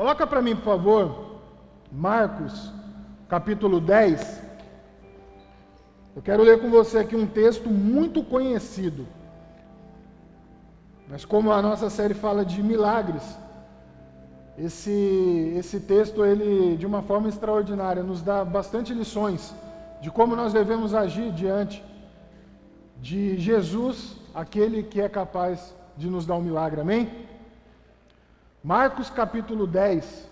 [0.00, 1.40] Coloca para mim, por favor,
[1.92, 2.72] Marcos,
[3.28, 4.40] capítulo 10.
[6.16, 9.06] Eu quero ler com você aqui um texto muito conhecido.
[11.06, 13.22] Mas como a nossa série fala de milagres,
[14.56, 19.54] esse, esse texto, ele, de uma forma extraordinária, nos dá bastante lições
[20.00, 21.84] de como nós devemos agir diante
[22.96, 26.80] de Jesus, aquele que é capaz de nos dar um milagre.
[26.80, 27.28] Amém?
[28.62, 30.28] Marcos capítulo 10,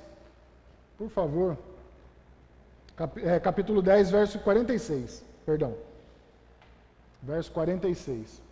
[0.99, 1.57] por favor.
[2.95, 5.25] Cap, é, capítulo 10, verso 46.
[5.47, 5.75] Perdão.
[7.23, 8.43] Verso 46.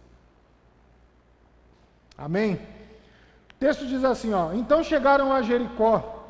[2.16, 2.54] Amém?
[2.54, 6.24] O texto diz assim, ó: Então chegaram a Jericó,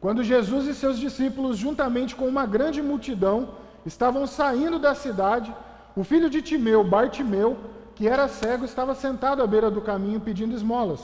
[0.00, 3.54] quando Jesus e seus discípulos, juntamente com uma grande multidão,
[3.84, 5.54] estavam saindo da cidade,
[5.94, 7.56] o filho de Timeu, Bartimeu,
[7.94, 11.00] que era cego, estava sentado à beira do caminho pedindo esmolas.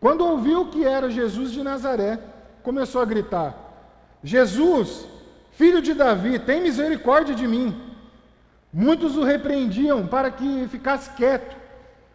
[0.00, 2.18] Quando ouviu que era Jesus de Nazaré,
[2.62, 3.54] começou a gritar:
[4.24, 5.06] Jesus,
[5.52, 7.88] filho de Davi, tem misericórdia de mim.
[8.72, 11.56] Muitos o repreendiam para que ficasse quieto,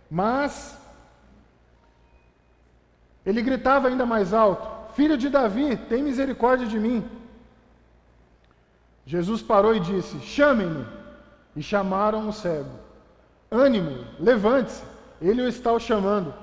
[0.10, 0.80] mas
[3.26, 7.04] ele gritava ainda mais alto: Filho de Davi, tem misericórdia de mim.
[9.06, 10.86] Jesus parou e disse: Chamem-me.
[11.56, 12.70] E chamaram o cego.
[13.50, 14.84] Ânimo, levante-se,
[15.22, 16.34] ele o está o chamando.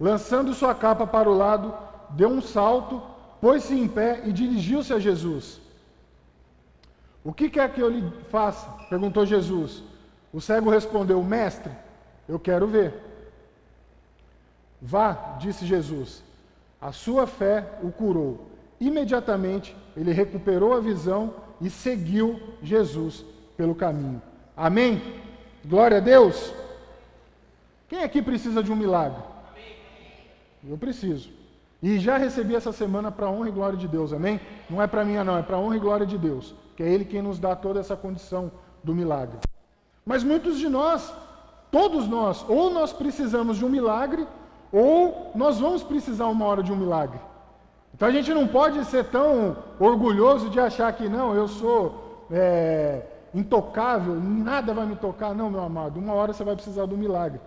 [0.00, 1.74] Lançando sua capa para o lado,
[2.10, 3.02] deu um salto,
[3.38, 5.60] pôs-se em pé e dirigiu-se a Jesus.
[7.22, 8.66] O que quer que eu lhe faça?
[8.88, 9.82] perguntou Jesus.
[10.32, 11.70] O cego respondeu: Mestre,
[12.26, 12.94] eu quero ver.
[14.80, 16.24] Vá, disse Jesus.
[16.80, 18.46] A sua fé o curou.
[18.80, 23.22] Imediatamente ele recuperou a visão e seguiu Jesus
[23.54, 24.22] pelo caminho.
[24.56, 25.20] Amém?
[25.62, 26.54] Glória a Deus.
[27.86, 29.29] Quem aqui precisa de um milagre?
[30.68, 31.30] Eu preciso.
[31.82, 34.38] E já recebi essa semana para honra e glória de Deus, amém?
[34.68, 37.04] Não é para mim, não, é para honra e glória de Deus, que é Ele
[37.04, 38.52] quem nos dá toda essa condição
[38.84, 39.38] do milagre.
[40.04, 41.12] Mas muitos de nós,
[41.70, 44.26] todos nós, ou nós precisamos de um milagre,
[44.70, 47.18] ou nós vamos precisar uma hora de um milagre.
[47.94, 53.02] Então a gente não pode ser tão orgulhoso de achar que não, eu sou é,
[53.34, 55.34] intocável, nada vai me tocar.
[55.34, 57.40] Não, meu amado, uma hora você vai precisar do milagre.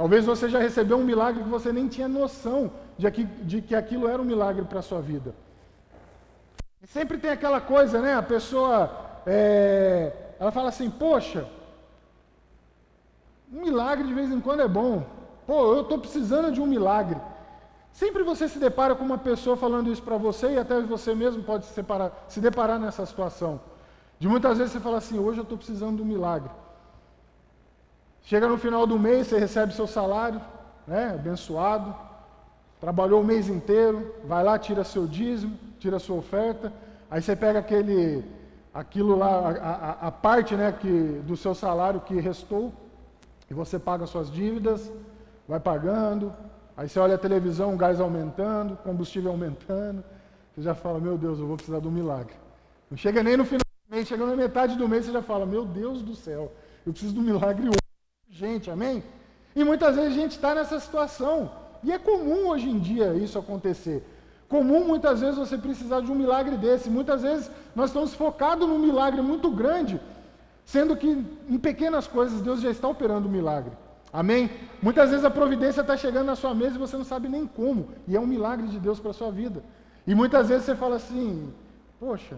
[0.00, 3.74] Talvez você já recebeu um milagre que você nem tinha noção de que, de que
[3.74, 5.34] aquilo era um milagre para a sua vida.
[6.82, 8.14] E sempre tem aquela coisa, né?
[8.14, 8.90] A pessoa,
[9.26, 11.46] é, ela fala assim, poxa,
[13.52, 15.04] um milagre de vez em quando é bom.
[15.46, 17.20] Pô, eu estou precisando de um milagre.
[17.92, 21.42] Sempre você se depara com uma pessoa falando isso para você e até você mesmo
[21.42, 23.60] pode se, separar, se deparar nessa situação.
[24.18, 26.50] De muitas vezes você fala assim, hoje eu estou precisando de um milagre.
[28.22, 30.40] Chega no final do mês, você recebe seu salário,
[30.86, 31.94] né, abençoado,
[32.80, 36.72] trabalhou o mês inteiro, vai lá, tira seu dízimo, tira sua oferta,
[37.10, 38.24] aí você pega aquele,
[38.72, 42.72] aquilo lá, a, a, a parte né, que, do seu salário que restou,
[43.50, 44.90] e você paga suas dívidas,
[45.48, 46.32] vai pagando,
[46.76, 50.04] aí você olha a televisão, o gás aumentando, combustível aumentando,
[50.54, 52.34] você já fala, meu Deus, eu vou precisar de um milagre.
[52.90, 55.44] Não chega nem no final do mês, chega na metade do mês, você já fala,
[55.44, 56.52] meu Deus do céu,
[56.86, 57.79] eu preciso de um milagre hoje
[58.30, 59.02] gente, amém?
[59.54, 61.50] E muitas vezes a gente está nessa situação.
[61.82, 64.06] E é comum hoje em dia isso acontecer.
[64.48, 66.88] Comum muitas vezes você precisar de um milagre desse.
[66.88, 70.00] Muitas vezes nós estamos focados num milagre muito grande,
[70.64, 73.72] sendo que em pequenas coisas Deus já está operando o milagre.
[74.12, 74.50] Amém?
[74.82, 77.90] Muitas vezes a providência está chegando na sua mesa e você não sabe nem como.
[78.08, 79.62] E é um milagre de Deus para a sua vida.
[80.06, 81.52] E muitas vezes você fala assim:
[81.98, 82.36] Poxa,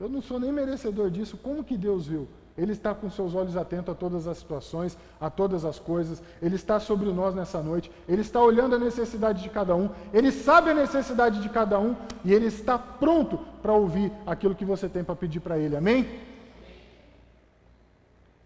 [0.00, 1.36] eu não sou nem merecedor disso.
[1.36, 2.26] Como que Deus viu?
[2.56, 6.22] Ele está com seus olhos atentos a todas as situações, a todas as coisas.
[6.40, 7.90] Ele está sobre nós nessa noite.
[8.08, 9.90] Ele está olhando a necessidade de cada um.
[10.12, 11.94] Ele sabe a necessidade de cada um
[12.24, 15.76] e ele está pronto para ouvir aquilo que você tem para pedir para ele.
[15.76, 16.08] Amém?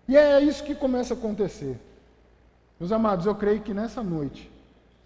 [0.09, 1.79] E é isso que começa a acontecer.
[2.81, 4.51] Meus amados, eu creio que nessa noite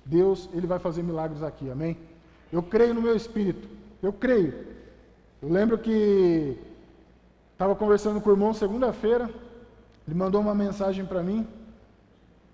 [0.03, 1.71] Deus ele vai fazer milagres aqui.
[1.71, 1.99] Amém?
[2.51, 3.69] Eu creio no meu espírito.
[4.03, 4.55] Eu creio.
[5.43, 6.57] Eu lembro que
[7.55, 9.31] Estava conversando com o irmão segunda-feira,
[10.07, 11.47] ele mandou uma mensagem para mim.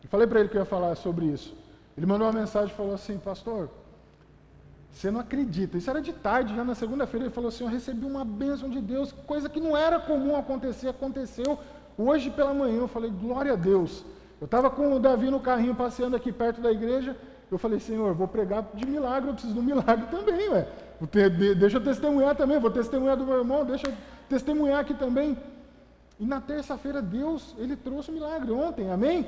[0.05, 1.55] Eu falei para ele que eu ia falar sobre isso.
[1.97, 3.69] Ele mandou uma mensagem e falou assim, pastor,
[4.93, 5.79] você não acredita.
[5.79, 8.81] Isso era de tarde, já na segunda-feira ele falou assim, eu recebi uma bênção de
[8.81, 11.59] Deus, coisa que não era comum acontecer, aconteceu
[11.97, 12.81] hoje pela manhã.
[12.81, 14.05] Eu falei, glória a Deus.
[14.39, 17.17] Eu estava com o Davi no carrinho passeando aqui perto da igreja.
[17.51, 20.69] Eu falei, Senhor, vou pregar de milagre, eu preciso de um milagre também, ué.
[21.59, 23.95] Deixa eu testemunhar também, vou testemunhar do meu irmão, deixa eu
[24.31, 25.37] testemunhar aqui também.
[26.19, 29.27] E na terça-feira Deus, ele trouxe um milagre ontem, amém?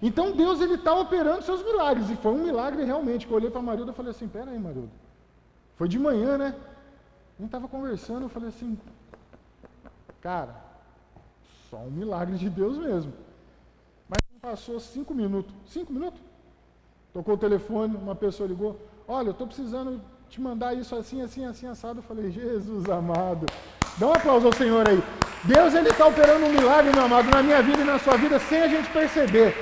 [0.00, 2.10] Então Deus ele está operando seus milagres.
[2.10, 3.26] E foi um milagre realmente.
[3.26, 4.92] Que eu olhei para a Marilda e falei assim, pera aí, Marilda.
[5.76, 6.48] Foi de manhã, né?
[6.48, 8.78] A gente estava conversando, eu falei assim,
[10.20, 10.54] cara,
[11.70, 13.12] só um milagre de Deus mesmo.
[14.08, 15.54] Mas passou cinco minutos.
[15.66, 16.20] Cinco minutos?
[17.12, 20.00] Tocou o telefone, uma pessoa ligou, olha, eu estou precisando
[20.32, 21.98] te mandar isso assim, assim, assim, assado.
[21.98, 23.44] Eu falei, Jesus amado.
[23.98, 25.02] Dá um aplauso ao Senhor aí.
[25.44, 28.38] Deus ele está operando um milagre, meu amado, na minha vida e na sua vida,
[28.38, 29.54] sem a gente perceber.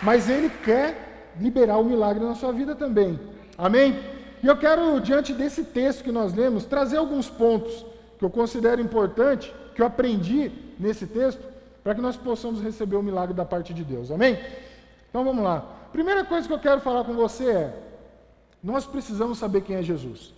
[0.00, 3.18] Mas Ele quer liberar o milagre na sua vida também.
[3.58, 3.98] Amém?
[4.44, 7.84] E eu quero, diante desse texto que nós lemos, trazer alguns pontos
[8.16, 11.42] que eu considero importante, que eu aprendi nesse texto,
[11.82, 14.12] para que nós possamos receber o milagre da parte de Deus.
[14.12, 14.38] Amém?
[15.10, 15.64] Então vamos lá.
[15.90, 17.85] Primeira coisa que eu quero falar com você é:
[18.66, 20.34] nós precisamos saber quem é Jesus.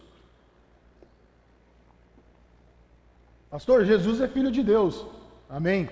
[3.51, 5.07] Pastor, Jesus é filho de Deus.
[5.49, 5.89] Amém.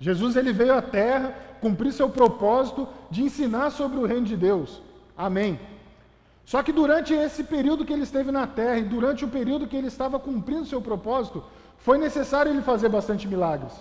[0.00, 4.80] Jesus ele veio à terra cumprir seu propósito de ensinar sobre o reino de Deus.
[5.14, 5.60] Amém.
[6.46, 9.76] Só que durante esse período que ele esteve na terra e durante o período que
[9.76, 11.44] ele estava cumprindo seu propósito,
[11.76, 13.74] foi necessário ele fazer bastante milagres.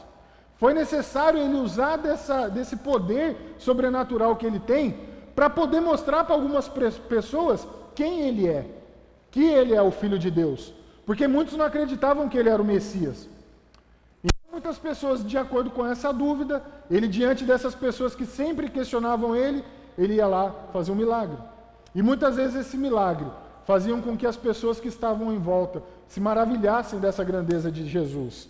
[0.57, 6.35] Foi necessário ele usar dessa, desse poder sobrenatural que ele tem para poder mostrar para
[6.35, 8.65] algumas pessoas quem ele é,
[9.29, 10.73] que ele é o Filho de Deus.
[11.05, 13.27] Porque muitos não acreditavam que ele era o Messias.
[14.51, 19.63] Muitas pessoas, de acordo com essa dúvida, ele, diante dessas pessoas que sempre questionavam ele,
[19.97, 21.37] ele ia lá fazer um milagre.
[21.95, 23.27] E muitas vezes esse milagre
[23.65, 28.49] faziam com que as pessoas que estavam em volta se maravilhassem dessa grandeza de Jesus.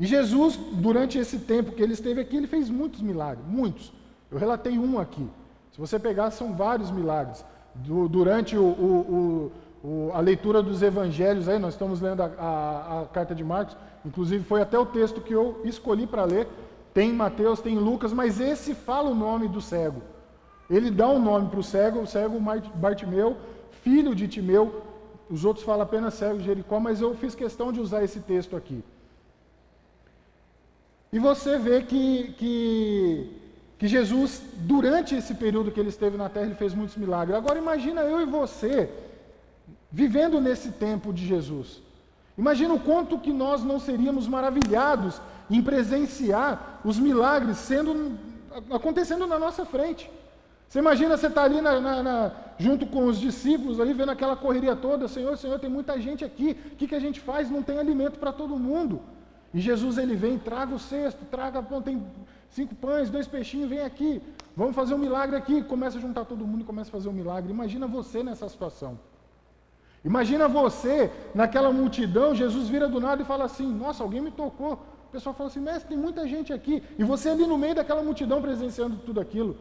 [0.00, 3.92] E Jesus, durante esse tempo que ele esteve aqui, ele fez muitos milagres, muitos.
[4.30, 5.28] Eu relatei um aqui.
[5.72, 7.44] Se você pegar, são vários milagres.
[7.74, 9.52] durante o, o,
[9.82, 13.76] o, a leitura dos evangelhos, aí nós estamos lendo a, a, a carta de Marcos,
[14.04, 16.48] Inclusive, foi até o texto que eu escolhi para ler.
[16.92, 20.02] Tem Mateus, tem Lucas, mas esse fala o nome do cego.
[20.68, 22.38] Ele dá um nome para o cego, o cego
[22.74, 23.36] Bartimeu,
[23.70, 24.82] filho de Timeu.
[25.30, 28.56] Os outros falam apenas cego de Jericó, mas eu fiz questão de usar esse texto
[28.56, 28.82] aqui.
[31.12, 33.41] E você vê que, que,
[33.82, 37.36] que Jesus, durante esse período que ele esteve na terra, ele fez muitos milagres.
[37.36, 38.88] Agora imagina eu e você
[39.90, 41.82] vivendo nesse tempo de Jesus.
[42.38, 45.20] Imagina o quanto que nós não seríamos maravilhados
[45.50, 48.16] em presenciar os milagres sendo
[48.70, 50.08] acontecendo na nossa frente.
[50.68, 54.12] Você imagina você estar tá ali na, na, na, junto com os discípulos, ali vendo
[54.12, 57.50] aquela correria toda, Senhor, Senhor, tem muita gente aqui, o que, que a gente faz?
[57.50, 59.02] Não tem alimento para todo mundo.
[59.54, 62.02] E Jesus ele vem, traga o cesto, traga, tem
[62.48, 64.22] cinco pães, dois peixinhos, vem aqui,
[64.56, 65.62] vamos fazer um milagre aqui.
[65.62, 67.52] Começa a juntar todo mundo e começa a fazer um milagre.
[67.52, 68.98] Imagina você nessa situação.
[70.04, 74.72] Imagina você, naquela multidão, Jesus vira do nada e fala assim: Nossa, alguém me tocou.
[74.72, 76.82] O pessoal fala assim: Mestre, tem muita gente aqui.
[76.98, 79.56] E você ali no meio daquela multidão presenciando tudo aquilo.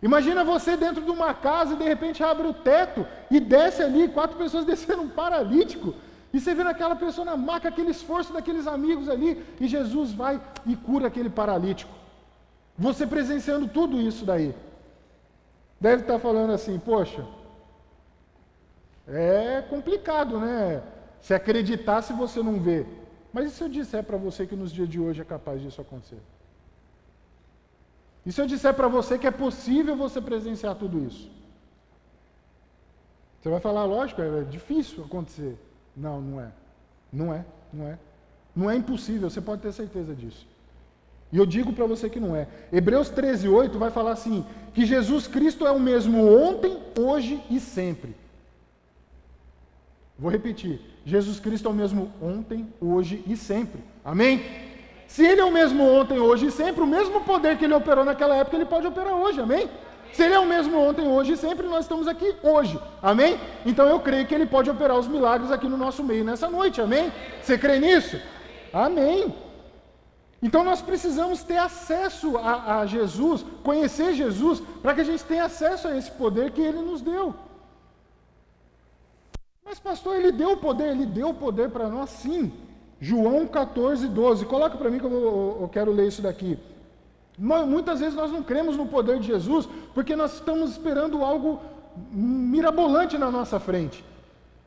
[0.00, 4.08] Imagina você dentro de uma casa e de repente abre o teto e desce ali,
[4.08, 5.94] quatro pessoas descendo um paralítico.
[6.32, 10.40] E você vê aquela pessoa na maca, aquele esforço daqueles amigos ali, e Jesus vai
[10.66, 11.92] e cura aquele paralítico.
[12.76, 14.54] Você presenciando tudo isso daí.
[15.80, 17.24] Deve estar falando assim, poxa,
[19.06, 20.82] é complicado, né?
[21.20, 22.86] Se acreditar se você não vê.
[23.32, 25.80] Mas e se eu disser para você que nos dias de hoje é capaz disso
[25.80, 26.20] acontecer?
[28.24, 31.30] E se eu disser para você que é possível você presenciar tudo isso?
[33.40, 35.56] Você vai falar, lógico, é difícil acontecer.
[35.98, 36.48] Não, não é.
[37.12, 37.98] Não é, não é.
[38.54, 40.46] Não é impossível, você pode ter certeza disso.
[41.30, 42.46] E eu digo para você que não é.
[42.72, 47.60] Hebreus 13, 8 vai falar assim: que Jesus Cristo é o mesmo ontem, hoje e
[47.60, 48.16] sempre.
[50.18, 53.82] Vou repetir: Jesus Cristo é o mesmo ontem, hoje e sempre.
[54.04, 54.42] Amém?
[55.06, 58.04] Se ele é o mesmo ontem, hoje e sempre, o mesmo poder que ele operou
[58.04, 59.40] naquela época, ele pode operar hoje.
[59.40, 59.68] Amém?
[60.12, 62.78] Se ele é o mesmo ontem, hoje e sempre, nós estamos aqui hoje.
[63.02, 63.38] Amém?
[63.64, 66.80] Então eu creio que ele pode operar os milagres aqui no nosso meio nessa noite.
[66.80, 67.12] Amém?
[67.42, 68.20] Você crê nisso?
[68.72, 69.34] Amém.
[70.42, 75.44] Então nós precisamos ter acesso a, a Jesus, conhecer Jesus, para que a gente tenha
[75.44, 77.34] acesso a esse poder que ele nos deu.
[79.64, 82.52] Mas, pastor, ele deu o poder, ele deu o poder para nós sim.
[83.00, 84.46] João 14, 12.
[84.46, 86.58] Coloca para mim que eu, eu, eu quero ler isso daqui.
[87.38, 91.60] Muitas vezes nós não cremos no poder de Jesus porque nós estamos esperando algo
[92.12, 94.04] mirabolante na nossa frente.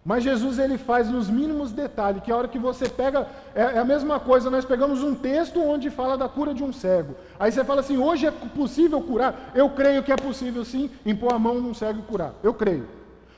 [0.03, 3.77] Mas Jesus ele faz nos mínimos detalhes, que a hora que você pega, é, é,
[3.77, 7.15] a mesma coisa, nós pegamos um texto onde fala da cura de um cego.
[7.39, 9.51] Aí você fala assim, hoje é possível curar?
[9.53, 12.33] Eu creio que é possível sim, impor a mão num cego e curar.
[12.41, 12.87] Eu creio.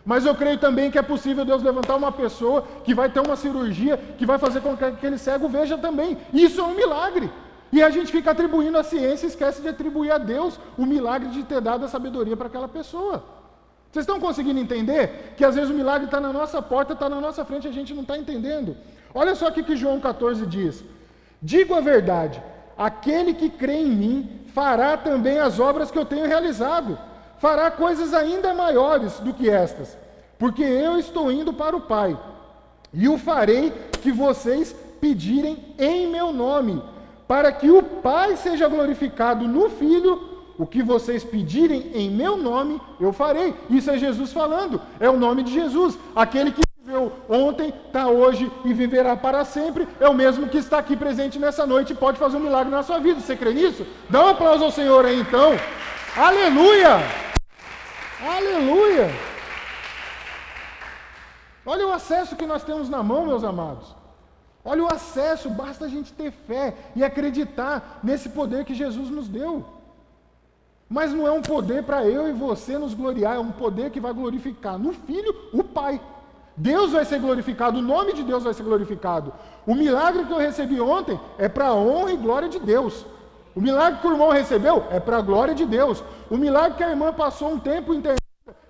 [0.06, 3.36] Mas eu creio também que é possível Deus levantar uma pessoa que vai ter uma
[3.36, 6.18] cirurgia, que vai fazer com que aquele cego veja também.
[6.34, 7.30] Isso é um milagre.
[7.74, 11.30] E a gente fica atribuindo a ciência e esquece de atribuir a Deus o milagre
[11.30, 13.24] de ter dado a sabedoria para aquela pessoa.
[13.92, 17.20] Vocês estão conseguindo entender que às vezes o milagre está na nossa porta, está na
[17.20, 18.78] nossa frente, a gente não está entendendo?
[19.12, 20.84] Olha só o que João 14 diz:
[21.42, 22.44] Digo a verdade,
[22.78, 26.96] aquele que crê em mim fará também as obras que eu tenho realizado,
[27.40, 29.98] fará coisas ainda maiores do que estas,
[30.38, 32.16] porque eu estou indo para o Pai,
[32.94, 36.93] e o farei que vocês pedirem em meu nome,
[37.34, 40.30] para que o Pai seja glorificado no Filho.
[40.56, 43.56] O que vocês pedirem em meu nome, eu farei.
[43.72, 45.98] Isso é Jesus falando, é o nome de Jesus.
[46.16, 50.78] Aquele que viveu ontem, está hoje e viverá para sempre, é o mesmo que está
[50.78, 53.20] aqui presente nessa noite e pode fazer um milagre na sua vida.
[53.20, 53.84] Você crê nisso?
[54.08, 55.54] Dá um aplauso ao Senhor aí então.
[56.16, 57.00] Aleluia!
[58.22, 59.10] Aleluia!
[61.66, 64.03] Olha o acesso que nós temos na mão, meus amados.
[64.66, 69.28] Olha o acesso, basta a gente ter fé e acreditar nesse poder que Jesus nos
[69.28, 69.66] deu.
[70.90, 74.00] Mas não é um poder para eu e você nos gloriar, é um poder que
[74.00, 76.00] vai glorificar no Filho o Pai.
[76.56, 79.34] Deus vai ser glorificado, o nome de Deus vai ser glorificado.
[79.66, 83.06] O milagre que eu recebi ontem é para a honra e glória de Deus.
[83.56, 86.04] O milagre que o irmão recebeu é para a glória de Deus.
[86.30, 88.22] O milagre que a irmã passou um tempo internada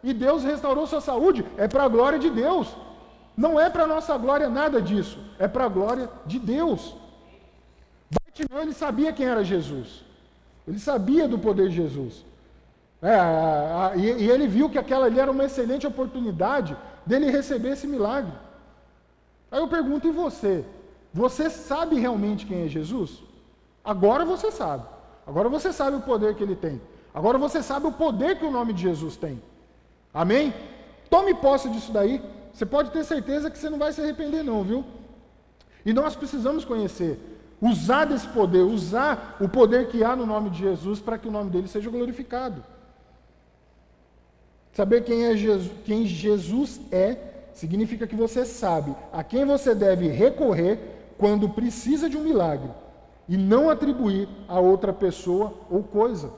[0.03, 2.67] e Deus restaurou sua saúde é para a glória de Deus.
[3.35, 6.95] Não é para nossa glória nada disso, é para a glória de Deus.
[8.11, 10.03] Bartimeu ele sabia quem era Jesus.
[10.67, 12.25] Ele sabia do poder de Jesus.
[13.01, 17.29] É, a, a, e, e ele viu que aquela ali era uma excelente oportunidade dele
[17.29, 18.31] receber esse milagre.
[19.51, 20.63] Aí eu pergunto, e você?
[21.13, 23.21] Você sabe realmente quem é Jesus?
[23.83, 24.85] Agora você sabe.
[25.27, 26.81] Agora você sabe o poder que ele tem.
[27.13, 29.41] Agora você sabe o poder que o nome de Jesus tem.
[30.13, 30.53] Amém?
[31.09, 32.21] Tome posse disso daí.
[32.53, 34.85] Você pode ter certeza que você não vai se arrepender, não, viu?
[35.85, 37.19] E nós precisamos conhecer,
[37.59, 41.31] usar desse poder, usar o poder que há no nome de Jesus para que o
[41.31, 42.63] nome dele seja glorificado.
[44.71, 47.17] Saber quem, é Jesus, quem Jesus é
[47.53, 50.79] significa que você sabe a quem você deve recorrer
[51.17, 52.69] quando precisa de um milagre
[53.27, 56.31] e não atribuir a outra pessoa ou coisa.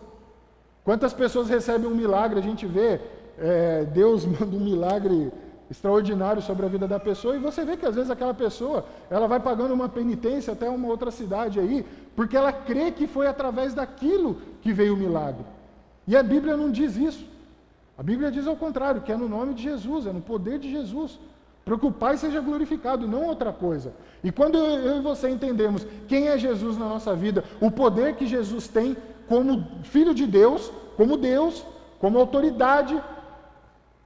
[0.84, 2.40] Quantas pessoas recebem um milagre?
[2.40, 3.00] A gente vê
[3.38, 5.32] é, Deus manda um milagre
[5.70, 9.28] extraordinário sobre a vida da pessoa e você vê que às vezes aquela pessoa ela
[9.28, 13.74] vai pagando uma penitência até uma outra cidade aí porque ela crê que foi através
[13.74, 15.44] daquilo que veio o milagre.
[16.08, 17.26] E a Bíblia não diz isso.
[17.98, 20.70] A Bíblia diz ao contrário, que é no nome de Jesus, é no poder de
[20.70, 21.20] Jesus,
[21.64, 23.94] para que o Pai seja glorificado, não outra coisa.
[24.24, 28.28] E quando eu e você entendemos quem é Jesus na nossa vida, o poder que
[28.28, 28.96] Jesus tem
[29.28, 31.66] como Filho de Deus, como Deus,
[32.00, 33.02] como autoridade,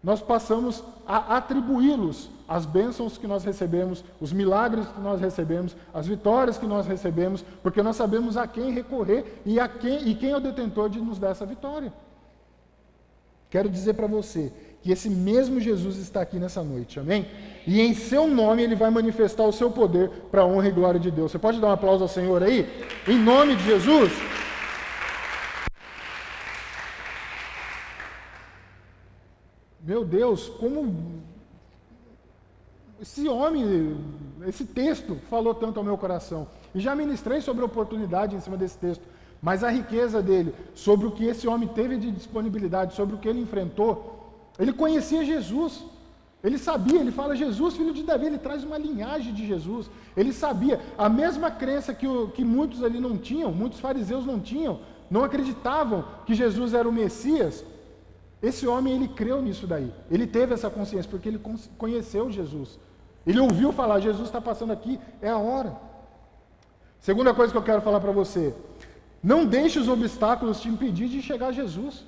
[0.04, 6.08] nós passamos a atribuí-los as bênçãos que nós recebemos, os milagres que nós recebemos, as
[6.08, 10.32] vitórias que nós recebemos, porque nós sabemos a quem recorrer e, a quem, e quem
[10.32, 11.94] é o detentor de nos dar essa vitória.
[13.52, 14.52] Quero dizer para você
[14.82, 17.28] que esse mesmo Jesus está aqui nessa noite, amém?
[17.68, 21.00] E em seu nome ele vai manifestar o seu poder para a honra e glória
[21.00, 21.32] de Deus.
[21.32, 22.68] Você pode dar um aplauso ao Senhor aí?
[23.08, 24.12] Em nome de Jesus?
[29.90, 30.96] Meu Deus, como
[33.02, 33.98] esse homem,
[34.46, 36.48] esse texto falou tanto ao meu coração.
[36.76, 39.02] E já ministrei sobre a oportunidade em cima desse texto.
[39.42, 43.28] Mas a riqueza dele, sobre o que esse homem teve de disponibilidade, sobre o que
[43.28, 43.96] ele enfrentou,
[44.60, 45.84] ele conhecia Jesus.
[46.44, 49.90] Ele sabia, ele fala Jesus, filho de Davi, ele traz uma linhagem de Jesus.
[50.16, 54.40] Ele sabia, a mesma crença que, o, que muitos ali não tinham, muitos fariseus não
[54.40, 57.66] tinham, não acreditavam que Jesus era o Messias.
[58.42, 59.94] Esse homem, ele creu nisso daí.
[60.10, 61.42] Ele teve essa consciência, porque ele
[61.78, 62.80] conheceu Jesus.
[63.28, 65.76] Ele ouviu falar, Jesus está passando aqui, é a hora.
[67.00, 68.54] Segunda coisa que eu quero falar para você,
[69.22, 72.06] não deixe os obstáculos te impedir de chegar a Jesus.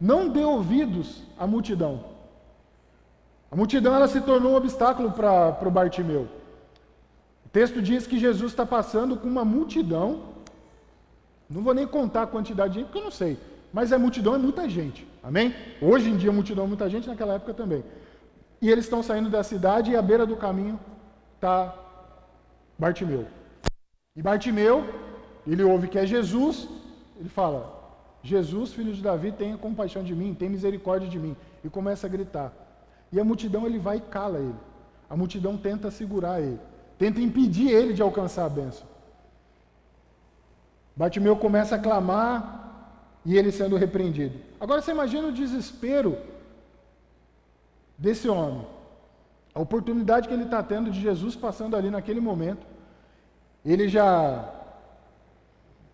[0.00, 2.04] Não dê ouvidos à multidão.
[3.50, 6.28] A multidão ela se tornou um obstáculo para o Bartimeu.
[7.46, 10.34] O texto diz que Jesus está passando com uma multidão.
[11.48, 13.38] Não vou nem contar a quantidade de gente, porque eu não sei.
[13.76, 15.04] Mas a multidão é muita gente.
[15.20, 15.52] Amém?
[15.82, 17.82] Hoje em dia, a multidão é muita gente, naquela época também.
[18.62, 20.78] E eles estão saindo da cidade e à beira do caminho
[21.34, 21.74] está
[22.78, 23.26] Bartimeu.
[24.14, 24.76] E Bartimeu,
[25.44, 26.68] ele ouve que é Jesus,
[27.18, 27.60] ele fala:
[28.22, 31.36] Jesus, filho de Davi, tenha compaixão de mim, tenha misericórdia de mim.
[31.64, 32.52] E começa a gritar.
[33.10, 34.60] E a multidão ele vai e cala ele.
[35.10, 36.60] A multidão tenta segurar ele,
[36.96, 38.86] tenta impedir ele de alcançar a bênção.
[40.96, 42.63] Bartimeu começa a clamar
[43.24, 44.38] e ele sendo repreendido.
[44.60, 46.16] Agora você imagina o desespero
[47.96, 48.66] desse homem.
[49.54, 52.66] A oportunidade que ele está tendo de Jesus passando ali naquele momento.
[53.64, 54.50] ele já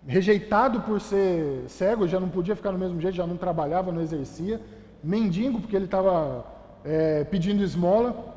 [0.07, 4.01] rejeitado por ser cego, já não podia ficar no mesmo jeito, já não trabalhava, não
[4.01, 4.61] exercia,
[5.05, 6.45] mendigo porque ele estava
[6.83, 8.35] é, pedindo esmola,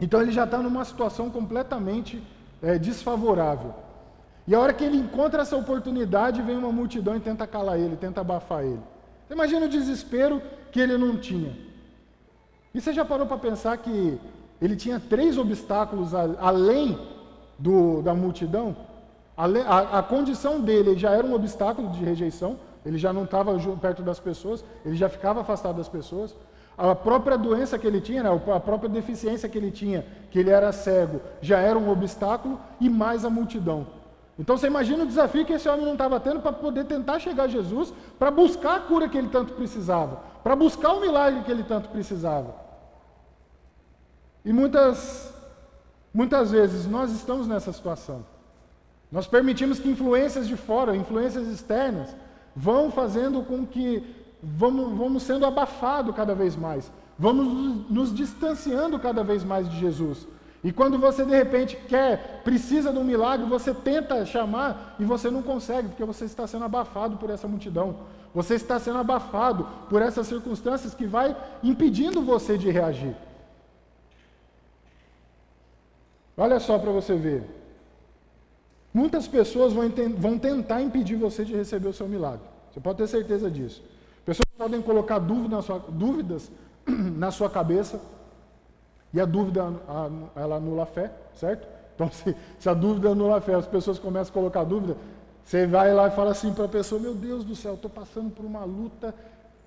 [0.00, 2.22] então ele já está numa situação completamente
[2.62, 3.74] é, desfavorável.
[4.46, 7.96] E a hora que ele encontra essa oportunidade, vem uma multidão e tenta calar ele,
[7.96, 8.80] tenta abafar ele.
[9.28, 11.56] Imagina o desespero que ele não tinha.
[12.72, 14.18] E você já parou para pensar que
[14.60, 16.98] ele tinha três obstáculos além
[17.58, 18.76] do, da multidão?
[19.36, 23.58] A, a, a, condição dele já era um obstáculo de rejeição, ele já não estava
[23.76, 26.34] perto das pessoas, ele já ficava afastado das pessoas.
[26.78, 30.50] A própria doença que ele tinha, né, a própria deficiência que ele tinha, que ele
[30.50, 33.86] era cego, já era um obstáculo, e mais a multidão.
[34.38, 37.44] Então você imagina o desafio que esse homem não estava tendo para poder tentar chegar
[37.44, 41.50] a Jesus, para buscar a cura que ele tanto precisava, para buscar o milagre que
[41.50, 42.54] ele tanto precisava.
[44.44, 45.32] E muitas,
[46.12, 48.24] muitas vezes nós estamos nessa situação.
[49.10, 52.14] Nós permitimos que influências de fora, influências externas,
[52.54, 59.24] vão fazendo com que vamos, vamos sendo abafados cada vez mais, vamos nos distanciando cada
[59.24, 60.26] vez mais de Jesus.
[60.66, 65.30] E quando você de repente quer, precisa de um milagre, você tenta chamar e você
[65.30, 67.98] não consegue, porque você está sendo abafado por essa multidão.
[68.34, 73.14] Você está sendo abafado por essas circunstâncias que vai impedindo você de reagir.
[76.36, 77.48] Olha só para você ver.
[78.92, 82.44] Muitas pessoas vão, vão tentar impedir você de receber o seu milagre.
[82.72, 83.84] Você pode ter certeza disso.
[84.24, 86.50] Pessoas podem colocar dúvida na sua, dúvidas
[86.84, 88.00] na sua cabeça,
[89.12, 89.64] e a dúvida,
[90.34, 91.66] ela anula a fé, certo?
[91.94, 94.96] Então, se, se, a dúvida anula a fé, as pessoas começam a colocar dúvida,
[95.44, 98.30] você vai lá e fala assim para a pessoa: Meu Deus do céu, estou passando
[98.30, 99.14] por uma luta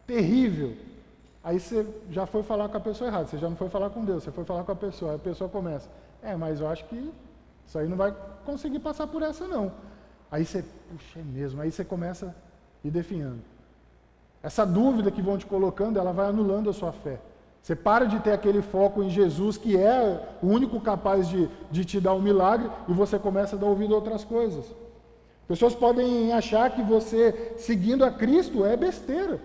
[0.05, 0.75] terrível.
[1.43, 4.03] Aí você já foi falar com a pessoa errada, você já não foi falar com
[4.03, 5.11] Deus, você foi falar com a pessoa.
[5.11, 5.89] Aí a pessoa começa:
[6.21, 7.11] É, mas eu acho que
[7.65, 8.13] isso aí não vai
[8.45, 9.71] conseguir passar por essa, não.
[10.31, 11.61] Aí você, puxa, é mesmo.
[11.61, 12.35] Aí você começa
[12.83, 13.41] ir definhando.
[14.41, 17.19] Essa dúvida que vão te colocando, ela vai anulando a sua fé.
[17.61, 21.85] Você para de ter aquele foco em Jesus, que é o único capaz de, de
[21.85, 24.65] te dar um milagre, e você começa a dar ouvido a outras coisas.
[25.47, 29.41] Pessoas podem achar que você, seguindo a Cristo, é besteira.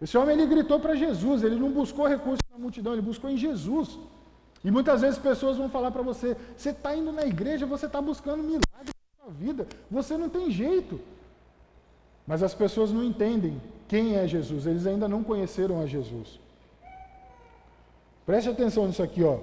[0.00, 3.36] Esse homem ele gritou para Jesus, ele não buscou recurso na multidão, ele buscou em
[3.36, 3.98] Jesus.
[4.64, 8.00] E muitas vezes pessoas vão falar para você: você está indo na igreja, você está
[8.00, 11.00] buscando milagre na sua vida, você não tem jeito.
[12.26, 16.38] Mas as pessoas não entendem quem é Jesus, eles ainda não conheceram a Jesus.
[18.28, 19.38] Preste atenção nisso aqui, ó.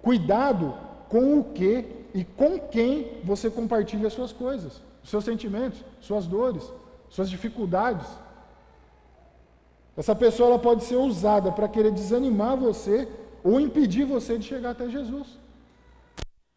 [0.00, 0.72] Cuidado
[1.10, 6.72] com o que e com quem você compartilha as suas coisas, seus sentimentos, suas dores,
[7.10, 8.06] suas dificuldades.
[9.94, 13.06] Essa pessoa ela pode ser usada para querer desanimar você
[13.44, 15.38] ou impedir você de chegar até Jesus.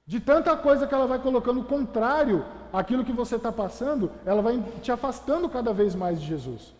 [0.07, 4.63] De tanta coisa que ela vai colocando contrário àquilo que você está passando, ela vai
[4.81, 6.73] te afastando cada vez mais de Jesus.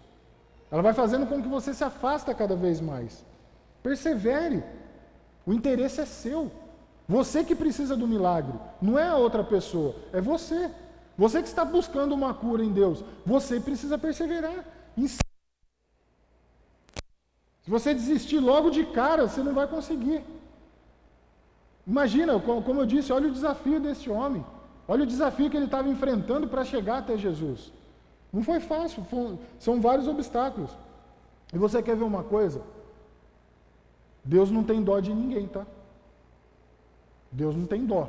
[0.72, 3.26] Ela vai fazendo com que você se afasta cada vez mais.
[3.82, 4.63] Persevere.
[5.45, 6.51] O interesse é seu.
[7.08, 10.71] Você que precisa do milagre, não é a outra pessoa, é você.
[11.17, 14.65] Você que está buscando uma cura em Deus, você precisa perseverar.
[17.63, 20.23] Se você desistir logo de cara, você não vai conseguir.
[21.86, 24.45] Imagina, como eu disse, olha o desafio desse homem.
[24.88, 27.71] Olha o desafio que ele estava enfrentando para chegar até Jesus.
[28.32, 30.71] Não foi fácil, foi, são vários obstáculos.
[31.53, 32.62] E você quer ver uma coisa?
[34.23, 35.65] Deus não tem dó de ninguém, tá?
[37.31, 38.07] Deus não tem dó.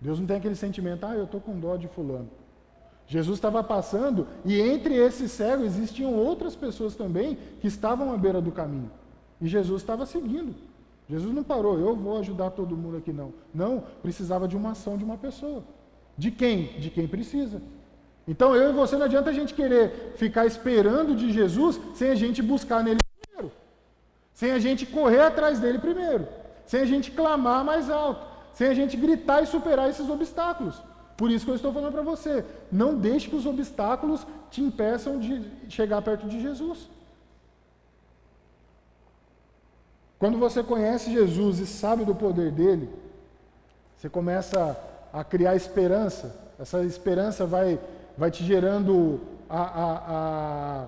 [0.00, 2.28] Deus não tem aquele sentimento, ah, eu estou com dó de fulano.
[3.06, 8.40] Jesus estava passando e entre esses cegos existiam outras pessoas também que estavam à beira
[8.40, 8.90] do caminho.
[9.40, 10.54] E Jesus estava seguindo.
[11.08, 13.32] Jesus não parou, eu vou ajudar todo mundo aqui, não.
[13.54, 15.62] Não, precisava de uma ação de uma pessoa.
[16.16, 16.78] De quem?
[16.80, 17.60] De quem precisa.
[18.26, 22.14] Então eu e você não adianta a gente querer ficar esperando de Jesus sem a
[22.14, 23.03] gente buscar nele.
[24.34, 26.26] Sem a gente correr atrás dele primeiro.
[26.66, 28.26] Sem a gente clamar mais alto.
[28.52, 30.82] Sem a gente gritar e superar esses obstáculos.
[31.16, 35.18] Por isso que eu estou falando para você, não deixe que os obstáculos te impeçam
[35.18, 36.88] de chegar perto de Jesus.
[40.18, 42.90] Quando você conhece Jesus e sabe do poder dele,
[43.96, 44.76] você começa
[45.12, 46.34] a criar esperança.
[46.58, 47.78] Essa esperança vai,
[48.16, 50.86] vai te gerando a, a,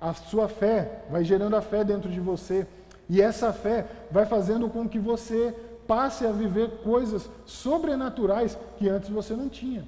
[0.00, 2.66] a, a sua fé, vai gerando a fé dentro de você.
[3.08, 5.54] E essa fé vai fazendo com que você
[5.86, 9.86] passe a viver coisas sobrenaturais que antes você não tinha.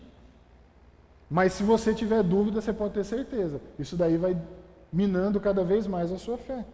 [1.30, 3.60] Mas se você tiver dúvida, você pode ter certeza.
[3.78, 4.40] Isso daí vai
[4.92, 6.64] minando cada vez mais a sua fé.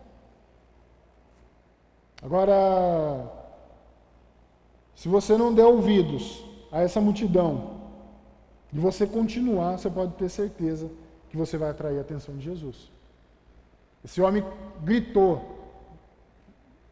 [2.23, 3.31] Agora,
[4.95, 7.83] se você não der ouvidos a essa multidão,
[8.73, 10.91] de você continuar, você pode ter certeza
[11.31, 12.91] que você vai atrair a atenção de Jesus.
[14.05, 14.45] Esse homem
[14.83, 15.54] gritou: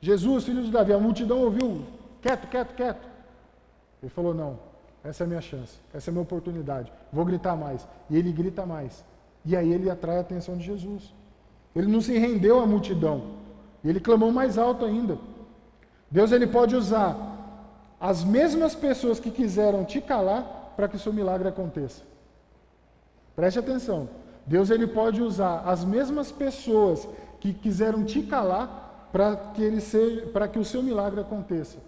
[0.03, 1.85] Jesus, filho de Davi, a multidão ouviu,
[2.21, 3.09] quieto, quieto, quieto.
[4.03, 4.59] Ele falou: Não,
[5.05, 7.87] essa é a minha chance, essa é a minha oportunidade, vou gritar mais.
[8.11, 9.05] E ele grita mais.
[9.45, 11.15] E aí ele atrai a atenção de Jesus.
[11.75, 13.37] Ele não se rendeu à multidão,
[13.85, 15.17] ele clamou mais alto ainda.
[16.11, 17.17] Deus ele pode usar
[18.01, 22.03] as mesmas pessoas que quiseram te calar para que o seu milagre aconteça.
[23.37, 24.09] Preste atenção.
[24.45, 28.82] Deus ele pode usar as mesmas pessoas que quiseram te calar
[29.13, 31.79] para que ele seja, que o seu milagre aconteça.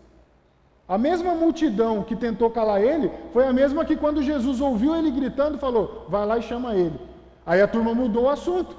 [0.87, 5.11] A mesma multidão que tentou calar ele foi a mesma que quando Jesus ouviu ele
[5.11, 7.01] gritando falou: "Vai lá e chama ele".
[7.47, 8.77] Aí a turma mudou o assunto.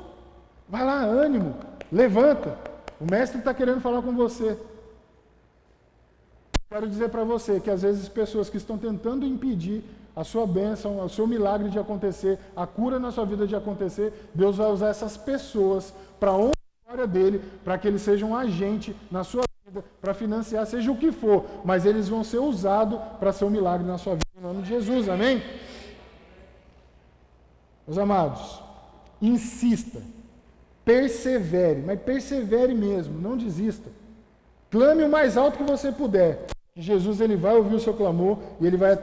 [0.70, 1.56] Vai lá, ânimo,
[1.92, 2.58] levanta.
[3.02, 4.58] O mestre está querendo falar com você.
[6.70, 9.84] Quero dizer para você que às vezes pessoas que estão tentando impedir
[10.16, 14.30] a sua bênção, o seu milagre de acontecer, a cura na sua vida de acontecer,
[14.34, 16.55] Deus vai usar essas pessoas para honrar
[17.04, 21.12] dele, para que eles sejam um agente na sua vida, para financiar, seja o que
[21.12, 24.62] for, mas eles vão ser usados para ser um milagre na sua vida, em nome
[24.62, 25.44] de Jesus, amém?
[27.86, 28.62] Meus amados,
[29.22, 30.02] insista,
[30.86, 33.90] persevere, mas persevere mesmo, não desista.
[34.72, 36.48] Clame o mais alto que você puder.
[36.78, 38.98] Jesus ele vai ouvir o seu clamor e ele vai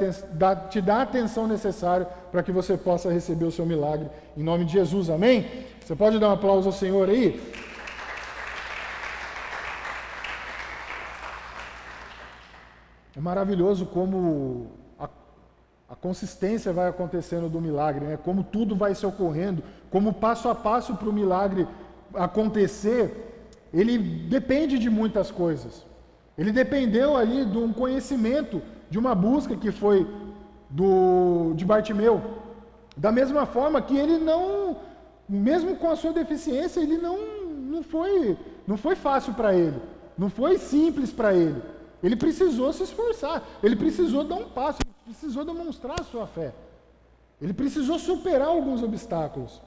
[0.68, 4.10] te dar a atenção necessária para que você possa receber o seu milagre.
[4.36, 5.46] Em nome de Jesus, amém?
[5.80, 7.40] Você pode dar um aplauso ao Senhor aí?
[13.16, 15.08] É maravilhoso como a,
[15.88, 18.18] a consistência vai acontecendo do milagre, né?
[18.22, 21.68] como tudo vai se ocorrendo, como passo a passo para o milagre
[22.14, 25.84] acontecer, ele depende de muitas coisas.
[26.36, 30.06] Ele dependeu ali de um conhecimento, de uma busca que foi
[30.70, 32.20] do, de Bartimeu.
[32.96, 34.76] Da mesma forma que ele não,
[35.28, 37.18] mesmo com a sua deficiência, ele não,
[37.70, 39.80] não, foi, não foi fácil para ele,
[40.16, 41.60] não foi simples para ele.
[42.02, 46.52] Ele precisou se esforçar, ele precisou dar um passo, ele precisou demonstrar a sua fé.
[47.40, 49.60] Ele precisou superar alguns obstáculos.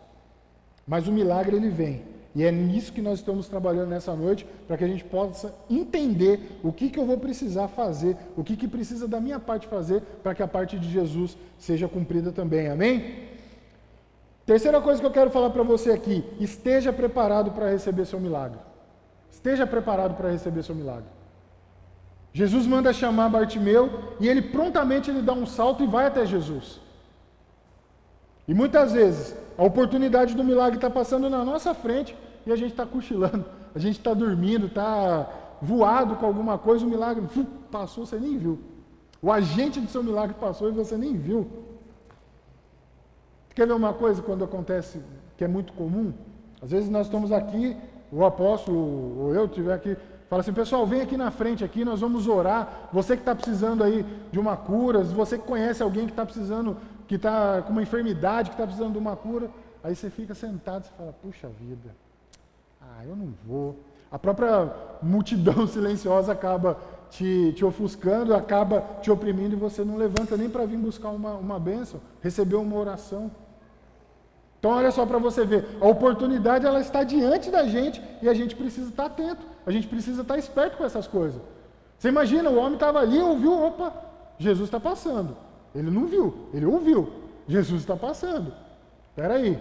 [0.88, 2.04] Mas o milagre ele vem.
[2.36, 6.60] E é nisso que nós estamos trabalhando nessa noite, para que a gente possa entender
[6.62, 10.02] o que, que eu vou precisar fazer, o que, que precisa da minha parte fazer,
[10.22, 12.68] para que a parte de Jesus seja cumprida também.
[12.68, 13.30] Amém?
[14.46, 18.60] Terceira coisa que eu quero falar para você aqui: esteja preparado para receber seu milagre.
[19.32, 21.15] Esteja preparado para receber seu milagre.
[22.36, 26.82] Jesus manda chamar Bartimeu e ele prontamente ele dá um salto e vai até Jesus.
[28.46, 32.14] E muitas vezes a oportunidade do milagre está passando na nossa frente
[32.46, 35.30] e a gente está cochilando, a gente está dormindo, está
[35.62, 37.24] voado com alguma coisa, o milagre
[37.72, 38.60] passou, você nem viu.
[39.22, 41.48] O agente do seu milagre passou e você nem viu.
[43.56, 45.02] Quer ver uma coisa quando acontece
[45.38, 46.14] que é muito comum?
[46.62, 47.78] Às vezes nós estamos aqui,
[48.12, 48.78] o apóstolo
[49.22, 49.96] ou eu estiver aqui,
[50.30, 52.90] fala assim, pessoal, vem aqui na frente aqui, nós vamos orar.
[52.92, 56.78] Você que está precisando aí de uma cura, você que conhece alguém que está precisando
[57.08, 59.50] que está com uma enfermidade, que está precisando de uma cura.
[59.84, 61.96] Aí você fica sentado e fala, puxa vida,
[62.82, 63.80] ah, eu não vou.
[64.12, 66.78] A própria multidão silenciosa acaba
[67.10, 71.34] te, te ofuscando, acaba te oprimindo e você não levanta nem para vir buscar uma,
[71.34, 73.30] uma bênção, receber uma oração.
[74.60, 78.34] Então olha só para você ver, a oportunidade ela está diante da gente e a
[78.34, 81.40] gente precisa estar atento, a gente precisa estar esperto com essas coisas.
[81.98, 83.94] Você imagina, o homem estava ali, ouviu, opa,
[84.38, 85.36] Jesus está passando.
[85.74, 87.10] Ele não viu, ele ouviu.
[87.48, 88.54] Jesus está passando.
[89.10, 89.60] Espera aí,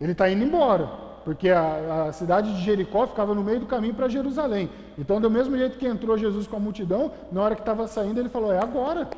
[0.00, 0.86] ele está indo embora,
[1.24, 4.68] porque a, a, cidade de Jericó ficava no meio do caminho para Jerusalém.
[4.98, 8.18] Então, do mesmo jeito que entrou Jesus com a multidão, na hora que estava saindo,
[8.18, 9.08] ele falou: É agora,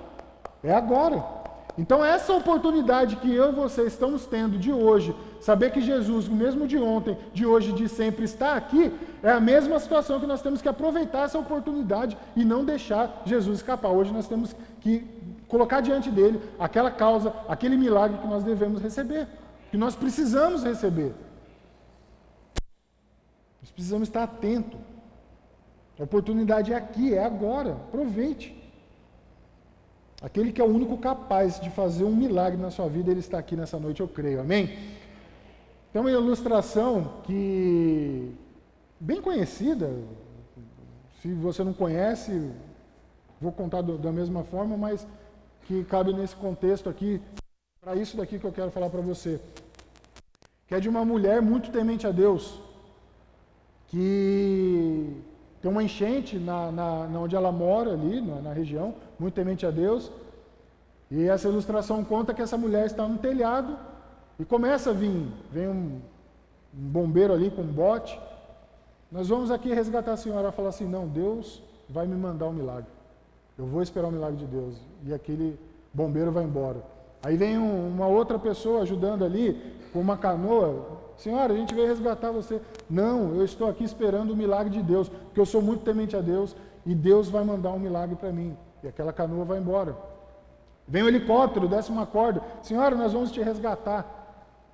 [0.62, 1.41] é agora.
[1.76, 6.34] Então, essa oportunidade que eu e você estamos tendo de hoje, saber que Jesus, o
[6.34, 10.42] mesmo de ontem, de hoje, de sempre, está aqui, é a mesma situação que nós
[10.42, 13.90] temos que aproveitar essa oportunidade e não deixar Jesus escapar.
[13.90, 15.06] Hoje nós temos que
[15.48, 19.26] colocar diante dele aquela causa, aquele milagre que nós devemos receber,
[19.70, 21.14] que nós precisamos receber.
[23.62, 24.76] Nós precisamos estar atento.
[25.98, 27.72] A oportunidade é aqui, é agora.
[27.72, 28.61] Aproveite.
[30.22, 33.38] Aquele que é o único capaz de fazer um milagre na sua vida, ele está
[33.38, 34.40] aqui nessa noite, eu creio.
[34.40, 34.78] Amém?
[35.92, 38.32] Tem uma ilustração que
[39.00, 39.90] bem conhecida.
[41.20, 42.50] Se você não conhece,
[43.40, 45.06] vou contar do, da mesma forma, mas
[45.64, 47.20] que cabe nesse contexto aqui,
[47.80, 49.40] para isso daqui que eu quero falar para você.
[50.68, 52.60] Que é de uma mulher muito temente a Deus,
[53.88, 55.20] que
[55.60, 59.64] tem uma enchente na, na, na onde ela mora ali, na, na, região, muito temente
[59.64, 60.10] a Deus.
[61.10, 63.78] E essa ilustração conta que essa mulher está no telhado
[64.38, 66.00] e começa a vir, vem um,
[66.74, 68.18] um bombeiro ali com um bote.
[69.10, 70.42] Nós vamos aqui resgatar a senhora.
[70.44, 72.90] Ela fala assim: Não, Deus vai me mandar um milagre.
[73.58, 74.74] Eu vou esperar o milagre de Deus.
[75.04, 75.58] E aquele
[75.92, 76.82] bombeiro vai embora.
[77.22, 79.60] Aí vem um, uma outra pessoa ajudando ali
[79.92, 81.00] com uma canoa.
[81.16, 82.60] Senhora, a gente veio resgatar você.
[82.88, 86.20] Não, eu estou aqui esperando o milagre de Deus, porque eu sou muito temente a
[86.20, 88.56] Deus e Deus vai mandar um milagre para mim.
[88.82, 89.96] E aquela canoa vai embora.
[90.86, 92.42] Vem o um helicóptero, desce uma corda.
[92.62, 94.22] Senhora, nós vamos te resgatar.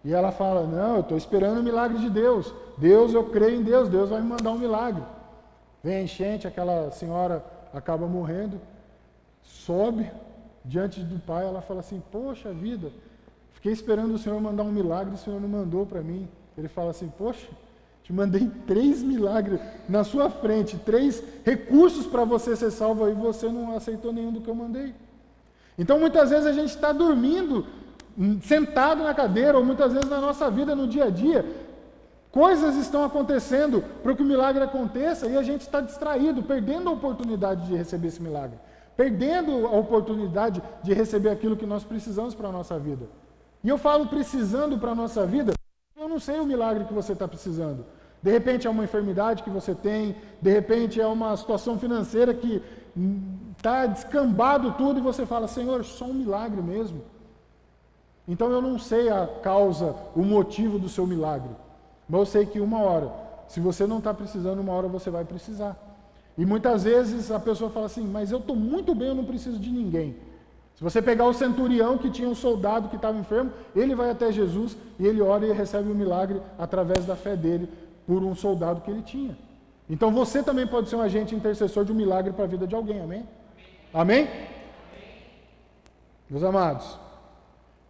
[0.05, 2.53] E ela fala: Não, eu estou esperando o milagre de Deus.
[2.77, 5.03] Deus, eu creio em Deus, Deus vai me mandar um milagre.
[5.83, 8.61] Vem enchente, aquela senhora acaba morrendo,
[9.42, 10.11] sobe
[10.64, 11.47] diante do pai.
[11.47, 12.90] Ela fala assim: Poxa vida,
[13.53, 16.29] fiquei esperando o Senhor mandar um milagre, o Senhor não mandou para mim.
[16.57, 17.49] Ele fala assim: Poxa,
[18.09, 23.51] te mandei três milagres na sua frente, três recursos para você ser salvo e você
[23.51, 24.94] não aceitou nenhum do que eu mandei.
[25.79, 27.66] Então muitas vezes a gente está dormindo,
[28.18, 31.44] hum, sentado na cadeira, ou muitas vezes na nossa vida, no dia a dia,
[32.33, 36.92] coisas estão acontecendo para que o milagre aconteça e a gente está distraído, perdendo a
[36.92, 38.59] oportunidade de receber esse milagre,
[38.97, 43.07] perdendo a oportunidade de receber aquilo que nós precisamos para a nossa vida.
[43.62, 45.53] E eu falo precisando para a nossa vida,
[45.94, 47.97] eu não sei o milagre que você está precisando.
[48.22, 52.62] De repente é uma enfermidade que você tem, de repente é uma situação financeira que
[53.57, 57.02] está descambado tudo e você fala, Senhor, só um milagre mesmo.
[58.26, 61.50] Então eu não sei a causa, o motivo do seu milagre,
[62.09, 63.11] mas eu sei que uma hora,
[63.46, 65.76] se você não está precisando, uma hora você vai precisar.
[66.37, 69.59] E muitas vezes a pessoa fala assim, mas eu estou muito bem, eu não preciso
[69.59, 70.16] de ninguém.
[70.76, 74.31] Se você pegar o centurião que tinha um soldado que estava enfermo, ele vai até
[74.31, 77.68] Jesus e ele ora e recebe o milagre através da fé dele,
[78.09, 79.37] por um soldado que ele tinha.
[79.88, 82.75] Então você também pode ser um agente intercessor de um milagre para a vida de
[82.75, 83.29] alguém, amém?
[83.92, 84.27] Amém?
[86.31, 86.99] Meus amados,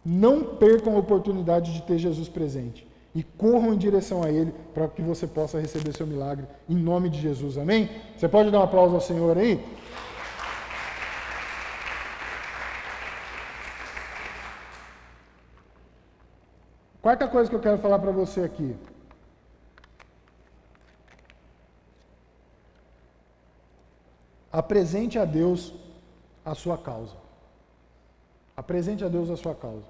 [0.03, 4.89] não percam a oportunidade de ter Jesus presente e corram em direção a Ele para
[4.89, 7.89] que você possa receber seu milagre em nome de Jesus, amém?
[8.17, 9.65] Você pode dar um aplauso ao Senhor aí?
[17.01, 18.75] Quarta coisa que eu quero falar para você aqui.
[24.51, 25.73] Apresente a Deus
[26.43, 27.15] a sua causa.
[28.57, 29.85] Apresente a Deus a sua causa.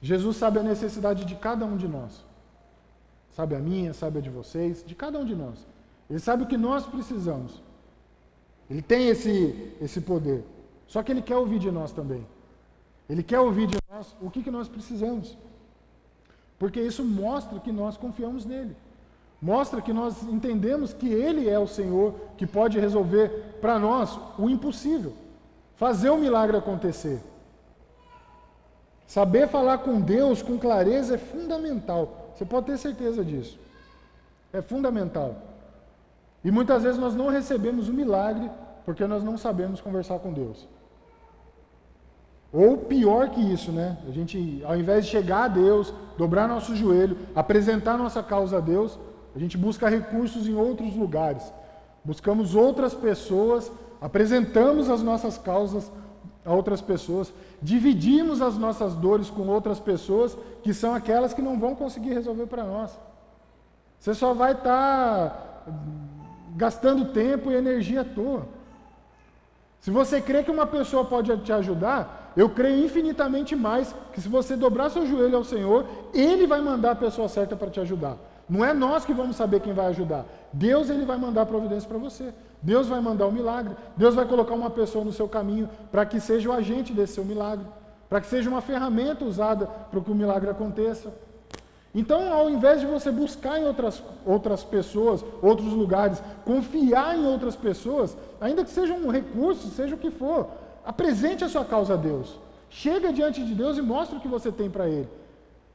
[0.00, 2.24] Jesus sabe a necessidade de cada um de nós.
[3.36, 5.66] Sabe a minha, sabe a de vocês, de cada um de nós.
[6.10, 7.62] Ele sabe o que nós precisamos.
[8.68, 10.44] Ele tem esse, esse poder.
[10.86, 12.26] Só que ele quer ouvir de nós também.
[13.08, 15.36] Ele quer ouvir de nós o que, que nós precisamos.
[16.58, 18.76] Porque isso mostra que nós confiamos nele.
[19.42, 24.48] Mostra que nós entendemos que Ele é o Senhor que pode resolver para nós o
[24.48, 25.12] impossível,
[25.74, 27.20] fazer o milagre acontecer.
[29.04, 32.30] Saber falar com Deus com clareza é fundamental.
[32.34, 33.58] Você pode ter certeza disso.
[34.52, 35.34] É fundamental.
[36.44, 38.48] E muitas vezes nós não recebemos o milagre
[38.84, 40.68] porque nós não sabemos conversar com Deus.
[42.52, 43.98] Ou pior que isso, né?
[44.06, 48.60] A gente, ao invés de chegar a Deus, dobrar nosso joelho, apresentar nossa causa a
[48.60, 48.98] Deus,
[49.34, 51.52] a gente busca recursos em outros lugares.
[52.04, 55.90] Buscamos outras pessoas, apresentamos as nossas causas
[56.44, 61.58] a outras pessoas, dividimos as nossas dores com outras pessoas, que são aquelas que não
[61.58, 62.98] vão conseguir resolver para nós.
[63.98, 65.30] Você só vai estar
[65.64, 65.72] tá
[66.56, 68.48] gastando tempo e energia à toa.
[69.80, 74.28] Se você crê que uma pessoa pode te ajudar, eu creio infinitamente mais que se
[74.28, 78.16] você dobrar seu joelho ao Senhor, Ele vai mandar a pessoa certa para te ajudar.
[78.52, 80.26] Não é nós que vamos saber quem vai ajudar.
[80.52, 82.34] Deus ele vai mandar providência para você.
[82.60, 83.74] Deus vai mandar o um milagre.
[83.96, 87.24] Deus vai colocar uma pessoa no seu caminho para que seja o agente desse seu
[87.24, 87.64] milagre,
[88.10, 91.14] para que seja uma ferramenta usada para que o milagre aconteça.
[91.94, 97.56] Então, ao invés de você buscar em outras, outras pessoas, outros lugares, confiar em outras
[97.56, 100.46] pessoas, ainda que seja um recurso, seja o que for,
[100.84, 102.38] apresente a sua causa a Deus.
[102.68, 105.08] Chega diante de Deus e mostre o que você tem para Ele.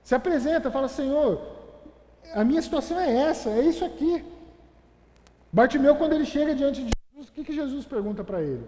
[0.04, 1.57] Se apresenta, fala, Senhor,
[2.34, 4.24] a minha situação é essa, é isso aqui.
[5.52, 8.64] Bartimeu, quando ele chega diante de Jesus, o que, que Jesus pergunta para ele?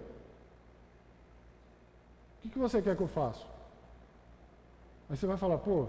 [2.38, 3.44] O que, que você quer que eu faça?
[5.08, 5.86] Aí você vai falar, pô,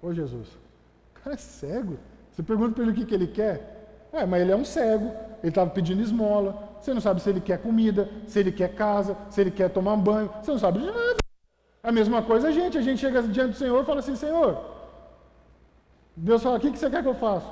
[0.00, 1.98] ô Jesus, o cara é cego.
[2.32, 4.08] Você pergunta para ele o que, que ele quer.
[4.12, 5.06] É, mas ele é um cego,
[5.42, 6.76] ele estava pedindo esmola.
[6.80, 9.96] Você não sabe se ele quer comida, se ele quer casa, se ele quer tomar
[9.96, 10.30] banho.
[10.42, 11.16] Você não sabe de nada.
[11.82, 12.78] A mesma coisa a gente.
[12.78, 14.73] A gente chega diante do Senhor e fala assim, Senhor,
[16.16, 17.50] Deus fala: O que, você quer que eu faça?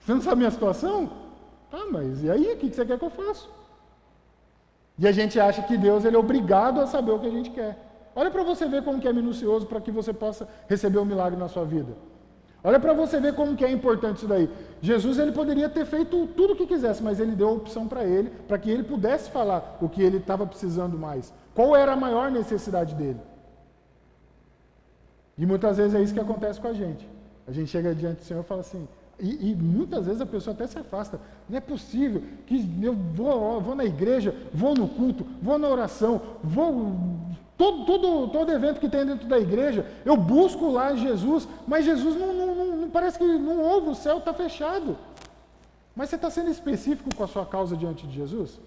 [0.00, 1.10] Você não sabe a minha situação?
[1.72, 2.52] Ah, mas e aí?
[2.52, 3.46] O que, você quer que eu faça?
[4.98, 7.50] E a gente acha que Deus ele é obrigado a saber o que a gente
[7.50, 7.78] quer.
[8.14, 11.06] Olha para você ver como que é minucioso para que você possa receber o um
[11.06, 11.96] milagre na sua vida.
[12.64, 14.48] Olha para você ver como que é importante isso daí.
[14.80, 18.04] Jesus ele poderia ter feito tudo o que quisesse, mas ele deu a opção para
[18.04, 21.32] ele, para que ele pudesse falar o que ele estava precisando mais.
[21.54, 23.20] Qual era a maior necessidade dele?
[25.36, 27.08] E muitas vezes é isso que acontece com a gente.
[27.46, 28.86] A gente chega diante do Senhor e fala assim,
[29.18, 31.20] e, e, muitas vezes a pessoa até se afasta.
[31.48, 36.20] Não é possível que eu vou, vou na igreja, vou no culto, vou na oração,
[36.42, 36.96] vou
[37.56, 42.16] Todo, todo, todo evento que tem dentro da igreja, eu busco lá Jesus, mas Jesus
[42.16, 44.96] não, não, não parece que não ouve, o céu está fechado.
[45.94, 48.58] Mas você está sendo específico com a sua causa diante de Jesus?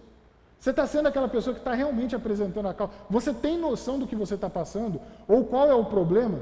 [0.58, 2.94] Você está sendo aquela pessoa que está realmente apresentando a causa?
[3.10, 5.02] Você tem noção do que você está passando?
[5.28, 6.40] Ou qual é o problema?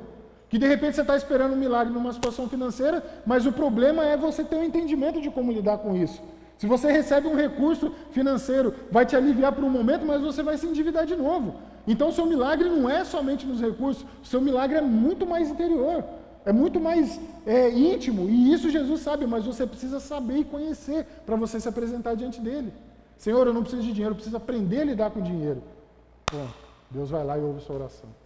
[0.54, 4.16] Que de repente você está esperando um milagre numa situação financeira, mas o problema é
[4.16, 6.22] você ter um entendimento de como lidar com isso.
[6.60, 10.56] Se você recebe um recurso financeiro, vai te aliviar por um momento, mas você vai
[10.56, 11.56] se endividar de novo.
[11.88, 16.04] Então, seu milagre não é somente nos recursos, seu milagre é muito mais interior,
[16.46, 21.08] é muito mais é, íntimo, e isso Jesus sabe, mas você precisa saber e conhecer
[21.26, 22.72] para você se apresentar diante dele.
[23.18, 25.64] Senhor, eu não preciso de dinheiro, eu preciso aprender a lidar com dinheiro.
[26.32, 26.46] Bom,
[26.92, 28.23] Deus vai lá e ouve sua oração.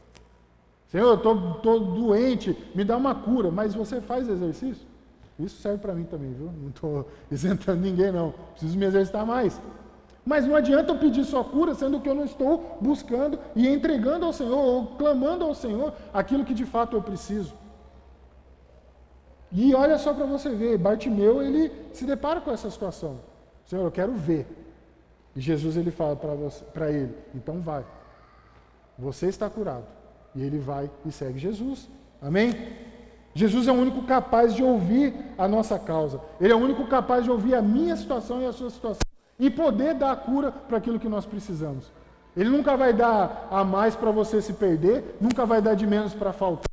[0.88, 4.88] Senhor, eu estou doente, me dá uma cura, mas você faz exercício?
[5.38, 6.52] Isso serve para mim também, viu?
[6.52, 8.34] Não estou isentando ninguém, não.
[8.52, 9.62] Preciso me exercitar mais.
[10.26, 14.26] Mas não adianta eu pedir sua cura, sendo que eu não estou buscando e entregando
[14.26, 17.54] ao Senhor, ou clamando ao Senhor aquilo que de fato eu preciso.
[19.52, 23.20] E olha só para você ver, Bartimeu, ele se depara com essa situação.
[23.66, 24.46] Senhor, eu quero ver.
[25.36, 27.86] E Jesus ele fala para ele, então vai.
[28.98, 29.86] Você está curado.
[30.38, 31.90] E ele vai e segue Jesus.
[32.22, 32.54] Amém?
[33.34, 36.22] Jesus é o único capaz de ouvir a nossa causa.
[36.40, 39.02] Ele é o único capaz de ouvir a minha situação e a sua situação
[39.40, 41.92] e poder dar a cura para aquilo que nós precisamos.
[42.36, 46.14] Ele nunca vai dar a mais para você se perder, nunca vai dar de menos
[46.14, 46.70] para faltar.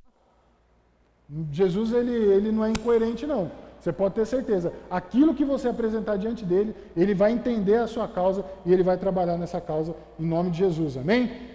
[1.50, 3.50] Jesus ele, ele não é incoerente não.
[3.80, 4.72] Você pode ter certeza.
[4.90, 8.96] Aquilo que você apresentar diante dele, ele vai entender a sua causa e ele vai
[8.96, 10.96] trabalhar nessa causa em nome de Jesus.
[10.96, 11.53] Amém?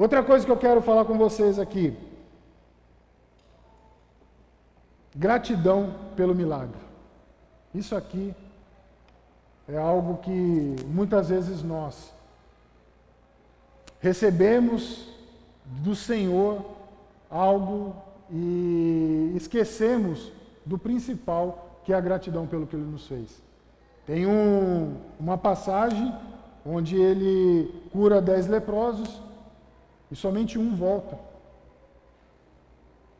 [0.00, 1.94] Outra coisa que eu quero falar com vocês aqui.
[5.14, 6.80] Gratidão pelo milagre.
[7.74, 8.34] Isso aqui
[9.68, 12.14] é algo que muitas vezes nós
[14.00, 15.06] recebemos
[15.66, 16.64] do Senhor
[17.30, 17.94] algo
[18.30, 20.32] e esquecemos
[20.64, 23.42] do principal, que é a gratidão pelo que Ele nos fez.
[24.06, 26.10] Tem um, uma passagem
[26.64, 29.28] onde ele cura dez leprosos
[30.10, 31.18] e somente um volta.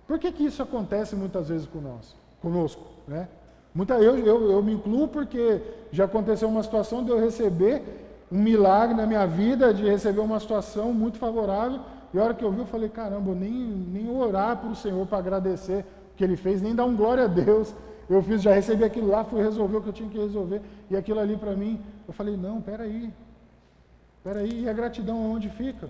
[0.06, 2.18] Por que, que isso acontece muitas vezes conosco?
[2.40, 3.28] conosco né?
[3.74, 5.60] Muita, eu, eu, eu me incluo porque
[5.92, 7.82] já aconteceu uma situação de eu receber
[8.30, 11.80] um milagre na minha vida, de receber uma situação muito favorável,
[12.12, 15.06] e a hora que eu vi, eu falei, caramba, nem, nem orar para o Senhor
[15.06, 17.72] para agradecer o que Ele fez, nem dar um glória a Deus.
[18.08, 20.96] Eu fiz, já recebi aquilo lá, fui resolver o que eu tinha que resolver, e
[20.96, 23.12] aquilo ali para mim, eu falei, não, peraí,
[24.24, 25.88] peraí, e a gratidão onde fica?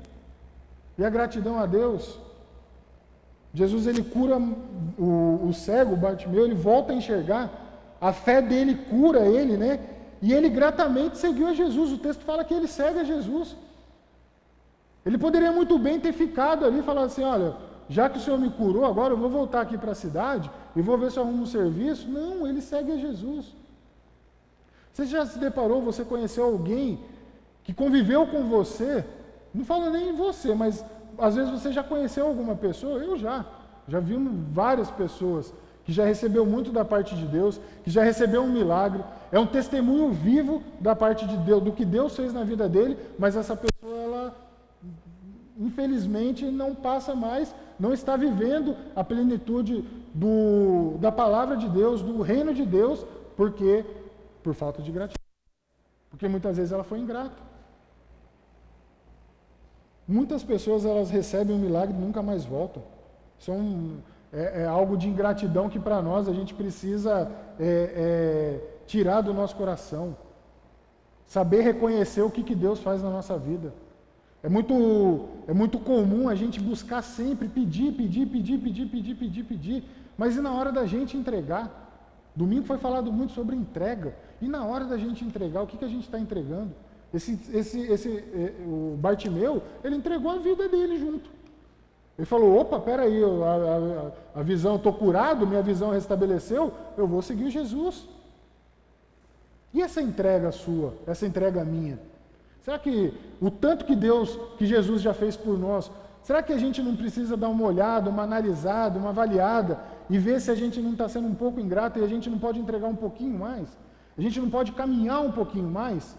[1.01, 2.19] E a gratidão a Deus?
[3.55, 4.37] Jesus ele cura
[4.99, 7.51] o, o cego, o Bartimeu, ele volta a enxergar,
[7.99, 9.81] a fé dele cura ele, né?
[10.21, 11.91] E ele gratamente seguiu a Jesus.
[11.91, 13.57] O texto fala que ele segue a Jesus.
[15.07, 17.57] Ele poderia muito bem ter ficado ali e falado assim: olha,
[17.89, 20.83] já que o Senhor me curou, agora eu vou voltar aqui para a cidade e
[20.83, 22.07] vou ver se eu arrumo um serviço.
[22.11, 23.47] Não, ele segue a Jesus.
[24.93, 27.01] Você já se deparou, você conheceu alguém
[27.65, 29.03] que conviveu com você,
[29.55, 30.85] não falo nem em você, mas
[31.19, 33.45] às vezes você já conheceu alguma pessoa, eu já,
[33.89, 34.17] já vi
[34.53, 35.53] várias pessoas
[35.85, 39.47] que já recebeu muito da parte de Deus, que já recebeu um milagre, é um
[39.47, 43.57] testemunho vivo da parte de Deus, do que Deus fez na vida dele, mas essa
[43.57, 44.37] pessoa, ela,
[45.59, 49.85] infelizmente, não passa mais, não está vivendo a plenitude
[50.15, 53.05] do, da palavra de Deus, do reino de Deus,
[53.37, 53.85] porque
[54.43, 55.21] por falta de gratidão.
[56.11, 57.50] Porque muitas vezes ela foi ingrata.
[60.11, 62.83] Muitas pessoas elas recebem um milagre e nunca mais voltam.
[63.39, 63.99] São
[64.33, 67.31] é, é algo de ingratidão que para nós a gente precisa
[67.61, 70.17] é, é, tirar do nosso coração.
[71.27, 73.73] Saber reconhecer o que, que Deus faz na nossa vida.
[74.43, 79.45] É muito, é muito comum a gente buscar sempre pedir, pedir, pedir, pedir, pedir, pedir,
[79.45, 79.85] pedir,
[80.19, 81.89] mas e na hora da gente entregar?
[82.35, 84.17] Domingo foi falado muito sobre entrega.
[84.43, 86.73] E na hora da gente entregar, o que, que a gente está entregando?
[87.13, 91.29] Esse, esse, esse, é, o Bartimeu, ele entregou a vida dele junto.
[92.17, 97.23] Ele falou: opa, peraí, a, a, a visão, estou curado, minha visão restabeleceu, eu vou
[97.23, 98.07] seguir Jesus.
[99.73, 101.99] E essa entrega sua, essa entrega minha?
[102.63, 105.91] Será que o tanto que Deus, que Jesus já fez por nós,
[106.23, 110.41] será que a gente não precisa dar uma olhada, uma analisada, uma avaliada e ver
[110.41, 112.89] se a gente não está sendo um pouco ingrato e a gente não pode entregar
[112.89, 113.69] um pouquinho mais?
[114.19, 116.17] A gente não pode caminhar um pouquinho mais?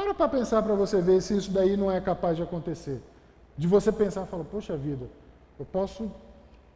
[0.00, 3.02] Para para pensar para você ver se isso daí não é capaz de acontecer.
[3.56, 5.06] De você pensar e falar, poxa vida,
[5.58, 6.10] eu posso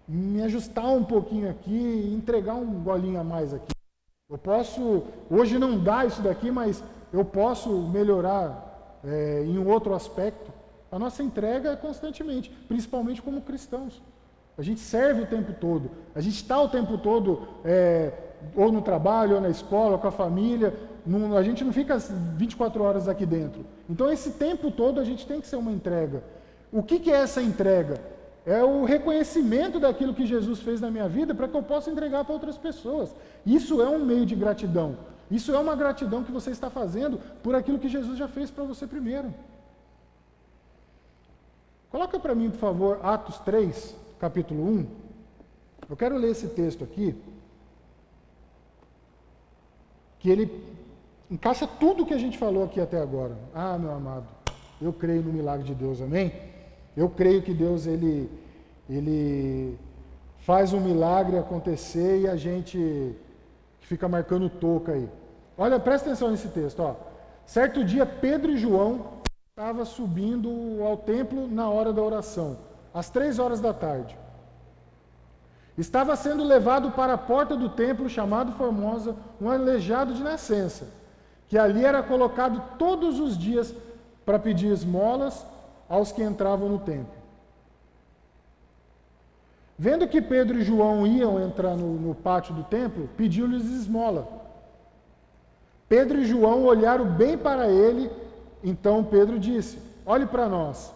[0.07, 3.73] me ajustar um pouquinho aqui e entregar um golinho a mais aqui.
[4.29, 9.95] Eu posso, hoje não dá isso daqui, mas eu posso melhorar é, em um outro
[9.95, 10.53] aspecto.
[10.93, 14.03] A nossa entrega é constantemente, principalmente como cristãos.
[14.59, 18.13] A gente serve o tempo todo, a gente está o tempo todo, é,
[18.55, 20.75] ou no trabalho, ou na escola, ou com a família,
[21.07, 23.65] não, a gente não fica 24 horas aqui dentro.
[23.89, 26.23] Então, esse tempo todo a gente tem que ser uma entrega.
[26.73, 28.01] O que, que é essa entrega?
[28.47, 32.25] É o reconhecimento daquilo que Jesus fez na minha vida para que eu possa entregar
[32.25, 33.15] para outras pessoas.
[33.45, 34.97] Isso é um meio de gratidão.
[35.31, 38.65] Isso é uma gratidão que você está fazendo por aquilo que Jesus já fez para
[38.65, 39.33] você primeiro.
[41.91, 44.87] Coloca para mim, por favor, Atos 3, capítulo 1.
[45.89, 47.15] Eu quero ler esse texto aqui,
[50.19, 50.74] que ele
[51.31, 53.37] encaixa tudo que a gente falou aqui até agora.
[53.55, 54.27] Ah, meu amado,
[54.81, 56.33] eu creio no milagre de Deus, amém?
[56.97, 58.31] Eu creio que Deus ele
[58.89, 59.79] ele
[60.39, 63.15] faz um milagre acontecer e a gente
[63.81, 65.09] fica marcando toca aí.
[65.57, 66.97] Olha, presta atenção nesse texto, ó.
[67.47, 69.15] Certo dia Pedro e João
[69.51, 72.59] estavam subindo ao templo na hora da oração,
[72.93, 74.17] às três horas da tarde.
[75.77, 80.87] Estava sendo levado para a porta do templo chamado Formosa um aleijado de nascença
[81.49, 83.75] que ali era colocado todos os dias
[84.25, 85.45] para pedir esmolas
[85.89, 87.13] aos que entravam no templo.
[89.79, 94.27] Vendo que Pedro e João iam entrar no, no pátio do templo, pediu-lhes esmola.
[95.89, 98.11] Pedro e João olharam bem para ele,
[98.63, 100.95] então Pedro disse: Olhe para nós.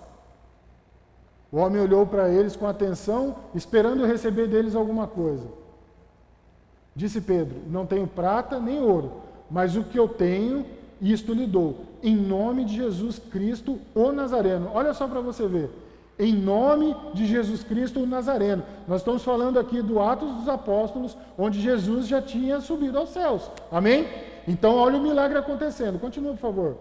[1.51, 5.47] O homem olhou para eles com atenção, esperando receber deles alguma coisa.
[6.95, 10.67] Disse Pedro: Não tenho prata nem ouro mas o que eu tenho,
[11.01, 11.87] isto lhe dou.
[12.03, 14.71] Em nome de Jesus Cristo, o Nazareno.
[14.75, 15.71] Olha só para você ver.
[16.19, 18.63] Em nome de Jesus Cristo, o Nazareno.
[18.87, 23.49] Nós estamos falando aqui do Atos dos Apóstolos, onde Jesus já tinha subido aos céus.
[23.71, 24.07] Amém?
[24.47, 25.99] Então, olha o milagre acontecendo.
[25.99, 26.77] Continua, por favor.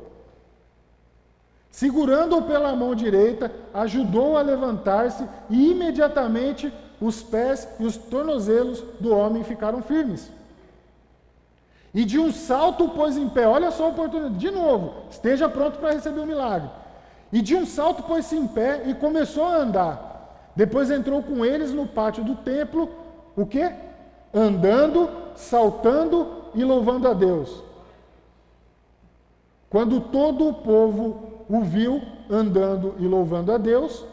[1.70, 9.16] Segurando-o pela mão direita, ajudou a levantar-se e imediatamente os pés e os tornozelos do
[9.16, 10.32] homem ficaram firmes.
[11.98, 13.48] E de um salto o pôs em pé.
[13.48, 14.36] Olha só a oportunidade.
[14.36, 16.70] De novo, esteja pronto para receber o milagre.
[17.34, 20.52] E de um salto pôs-se em pé e começou a andar.
[20.56, 22.88] Depois entrou com eles no pátio do templo,
[23.36, 23.74] o quê?
[24.32, 27.64] Andando, saltando e louvando a Deus.
[29.68, 34.06] Quando todo o povo o viu andando e louvando a Deus,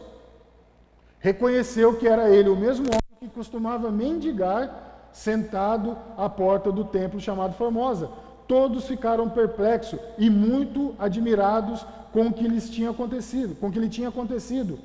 [1.19, 7.21] reconheceu que era ele o mesmo homem que costumava mendigar sentado à porta do templo
[7.21, 8.11] chamado Formosa.
[8.47, 13.79] Todos ficaram perplexos e muito admirados com o que lhes tinha acontecido, com o que
[13.79, 14.79] lhe tinha acontecido.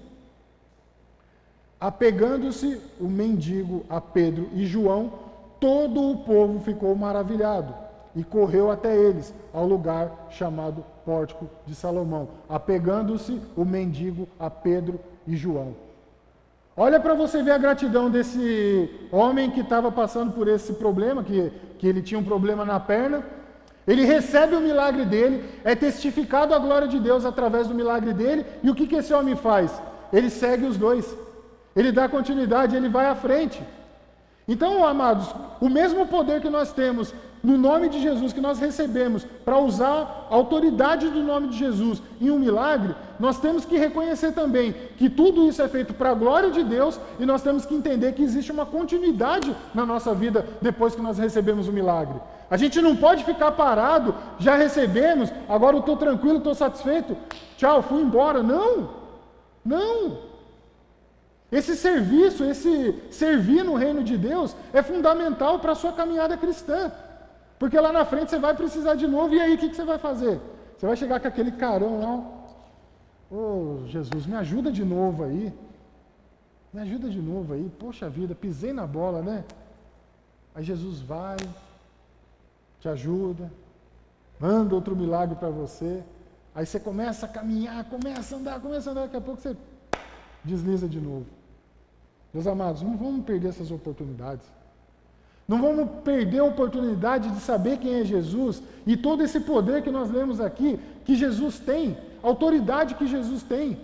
[1.81, 5.11] Apegando-se o mendigo a Pedro e João,
[5.59, 7.73] todo o povo ficou maravilhado
[8.15, 14.99] e correu até eles, ao lugar chamado Pórtico de Salomão, apegando-se o mendigo a Pedro
[15.25, 15.88] e João.
[16.81, 21.51] Olha para você ver a gratidão desse homem que estava passando por esse problema, que,
[21.77, 23.21] que ele tinha um problema na perna.
[23.85, 28.45] Ele recebe o milagre dele, é testificado a glória de Deus através do milagre dele,
[28.63, 29.69] e o que, que esse homem faz?
[30.13, 31.05] Ele segue os dois,
[31.75, 33.61] ele dá continuidade, ele vai à frente.
[34.49, 35.27] Então, amados,
[35.61, 40.27] o mesmo poder que nós temos no nome de Jesus que nós recebemos para usar
[40.29, 45.07] a autoridade do nome de Jesus em um milagre, nós temos que reconhecer também que
[45.07, 48.23] tudo isso é feito para a glória de Deus e nós temos que entender que
[48.23, 52.19] existe uma continuidade na nossa vida depois que nós recebemos o milagre.
[52.49, 57.15] A gente não pode ficar parado, já recebemos, agora eu estou tranquilo, estou satisfeito,
[57.55, 58.41] tchau, fui embora.
[58.41, 58.89] Não,
[59.63, 60.28] não.
[61.51, 66.91] Esse serviço, esse servir no reino de Deus é fundamental para a sua caminhada cristã.
[67.57, 69.83] Porque lá na frente você vai precisar de novo, e aí o que, que você
[69.83, 70.39] vai fazer?
[70.77, 75.51] Você vai chegar com aquele carão lá, ô oh, Jesus, me ajuda de novo aí.
[76.71, 77.69] Me ajuda de novo aí.
[77.79, 79.43] Poxa vida, pisei na bola, né?
[80.53, 81.37] Aí Jesus vai,
[82.79, 83.51] te ajuda,
[84.39, 86.03] manda outro milagre para você.
[86.53, 89.57] Aí você começa a caminhar, começa a andar, começa a andar, daqui a pouco você
[90.43, 91.38] desliza de novo.
[92.33, 94.45] Meus amados, não vamos perder essas oportunidades.
[95.47, 99.89] Não vamos perder a oportunidade de saber quem é Jesus e todo esse poder que
[99.89, 103.75] nós lemos aqui, que Jesus tem, a autoridade que Jesus tem.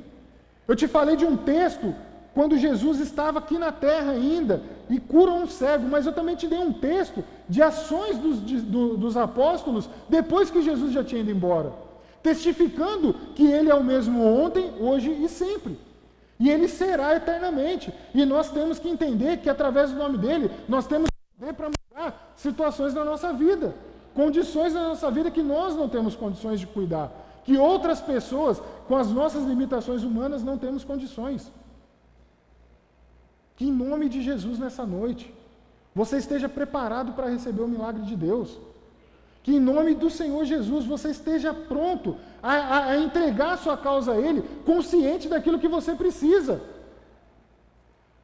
[0.67, 1.95] Eu te falei de um texto
[2.35, 6.47] quando Jesus estava aqui na terra ainda e cura um cego, mas eu também te
[6.47, 11.21] dei um texto de ações dos, de, do, dos apóstolos depois que Jesus já tinha
[11.21, 11.73] ido embora,
[12.21, 15.79] testificando que ele é o mesmo ontem, hoje e sempre.
[16.39, 17.93] E ele será eternamente.
[18.13, 21.07] E nós temos que entender que através do nome dele, nós temos
[21.37, 23.73] poder para mudar situações da nossa vida,
[24.13, 27.11] condições da nossa vida que nós não temos condições de cuidar,
[27.43, 31.51] que outras pessoas, com as nossas limitações humanas, não temos condições.
[33.55, 35.33] Que em nome de Jesus nessa noite,
[35.93, 38.57] você esteja preparado para receber o milagre de Deus.
[39.45, 43.77] Que em nome do Senhor Jesus você esteja pronto a, a, a entregar a sua
[43.77, 46.61] causa a Ele, consciente daquilo que você precisa.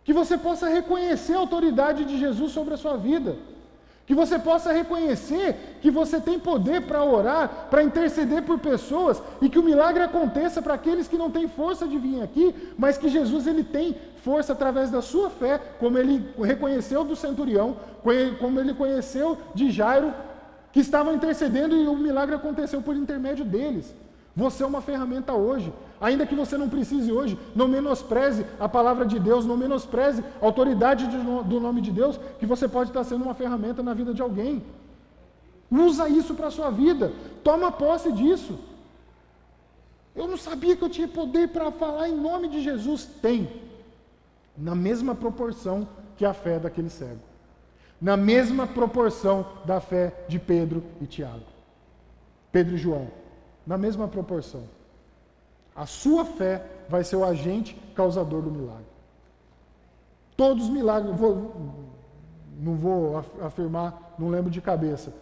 [0.04, 3.36] Que você possa reconhecer a autoridade de Jesus sobre a sua vida.
[4.08, 9.48] Que você possa reconhecer que você tem poder para orar, para interceder por pessoas e
[9.48, 13.08] que o milagre aconteça para aqueles que não têm força de vir aqui, mas que
[13.08, 17.78] Jesus ele tem força através da sua fé, como ele reconheceu do centurião,
[18.40, 20.12] como ele conheceu de Jairo,
[20.72, 23.94] que estavam intercedendo e o milagre aconteceu por intermédio deles.
[24.36, 25.74] Você é uma ferramenta hoje.
[26.00, 30.46] Ainda que você não precise hoje, não menospreze a palavra de Deus, não menospreze a
[30.46, 34.22] autoridade do nome de Deus, que você pode estar sendo uma ferramenta na vida de
[34.22, 34.64] alguém.
[35.70, 37.14] Usa isso para a sua vida.
[37.44, 38.58] Toma posse disso.
[40.16, 43.06] Eu não sabia que eu tinha poder para falar em nome de Jesus.
[43.22, 43.50] Tem.
[44.58, 47.31] Na mesma proporção que a fé daquele cego.
[48.02, 51.46] Na mesma proporção da fé de Pedro e Tiago.
[52.52, 53.10] Pedro e João.
[53.66, 54.64] Na mesma proporção.
[55.76, 58.86] A sua fé vai ser o agente causador do milagre.
[60.36, 61.54] Todos os milagres, vou,
[62.60, 65.14] não vou afirmar, não lembro de cabeça.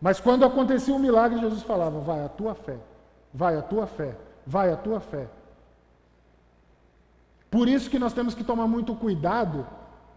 [0.00, 2.78] Mas quando acontecia um milagre, Jesus falava: Vai a tua fé,
[3.32, 4.16] vai a tua fé,
[4.46, 5.28] vai a tua fé.
[7.50, 9.66] Por isso que nós temos que tomar muito cuidado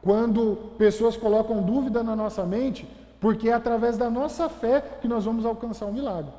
[0.06, 2.88] quando pessoas colocam dúvida na nossa mente,
[3.20, 6.32] porque é através da nossa fé que nós vamos alcançar um milagre.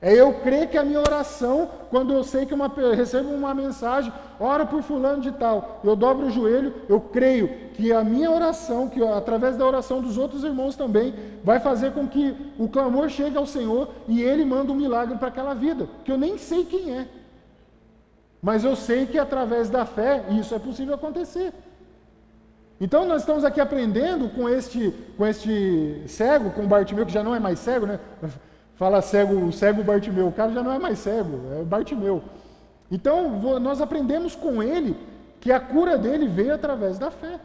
[0.00, 4.10] É eu crer que a minha oração, quando eu sei que uma, recebo uma mensagem,
[4.40, 8.88] ora por fulano de tal, eu dobro o joelho, eu creio que a minha oração,
[8.88, 13.36] que através da oração dos outros irmãos também, vai fazer com que o clamor chegue
[13.36, 16.96] ao Senhor e Ele manda um milagre para aquela vida, que eu nem sei quem
[16.96, 17.06] é.
[18.40, 21.52] Mas eu sei que através da fé isso é possível acontecer.
[22.82, 27.32] Então nós estamos aqui aprendendo com este, com este cego, com Bartimeu, que já não
[27.32, 28.00] é mais cego, né?
[28.74, 32.24] Fala cego, cego Bartimeu, o cara já não é mais cego, é Bartimeu.
[32.90, 34.96] Então nós aprendemos com ele
[35.40, 37.38] que a cura dele veio através da fé.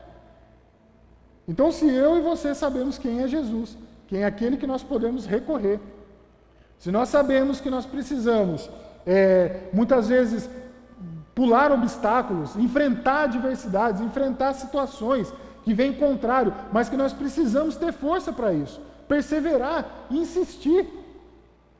[1.48, 3.78] Então se eu e você sabemos quem é Jesus,
[4.08, 5.80] quem é aquele que nós podemos recorrer,
[6.80, 8.68] se nós sabemos que nós precisamos
[9.06, 10.50] é, muitas vezes
[11.38, 15.32] pular obstáculos, enfrentar adversidades, enfrentar situações
[15.64, 20.90] que vêm contrário, mas que nós precisamos ter força para isso, perseverar, insistir.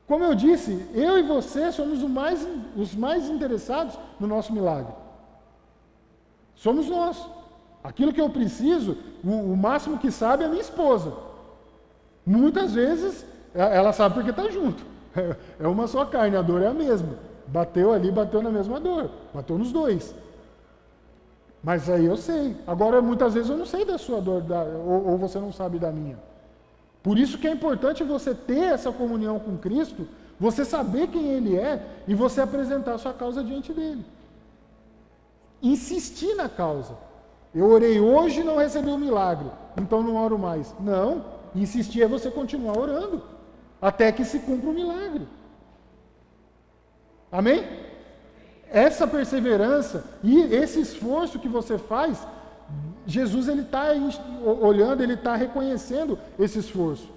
[0.06, 2.46] Como eu disse, eu e você somos mais,
[2.76, 4.92] os mais interessados no nosso milagre.
[6.54, 7.20] Somos nós.
[7.82, 11.12] Aquilo que eu preciso, o, o máximo que sabe é a minha esposa.
[12.24, 14.84] Muitas vezes ela sabe porque está junto.
[15.58, 17.27] É uma só carne, a dor é a mesma.
[17.48, 19.10] Bateu ali, bateu na mesma dor.
[19.32, 20.14] Bateu nos dois.
[21.62, 22.56] Mas aí eu sei.
[22.66, 25.78] Agora, muitas vezes eu não sei da sua dor, da, ou, ou, você não sabe
[25.78, 26.18] da minha.
[27.02, 30.06] Por isso que é importante você ter essa comunhão com Cristo,
[30.38, 34.04] você saber quem Ele é e você apresentar a sua causa diante dele.
[35.62, 36.96] Insistir na causa.
[37.54, 40.74] Eu orei hoje e não recebi o um milagre, então não oro mais.
[40.78, 41.24] Não,
[41.54, 43.22] insistir é você continuar orando,
[43.80, 45.26] até que se cumpra o milagre.
[47.30, 47.66] Amém?
[48.70, 52.26] Essa perseverança e esse esforço que você faz,
[53.06, 53.92] Jesus ele está
[54.60, 57.08] olhando, ele está reconhecendo esse esforço.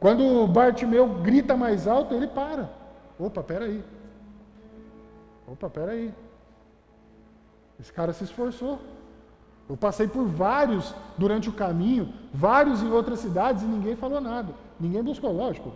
[0.00, 2.68] Quando Bartimeu grita mais alto, ele para.
[3.18, 3.84] Opa, peraí.
[5.46, 6.12] Opa, peraí.
[7.78, 8.80] Esse cara se esforçou.
[9.68, 14.52] Eu passei por vários durante o caminho, vários em outras cidades e ninguém falou nada.
[14.78, 15.72] Ninguém buscou, lógico.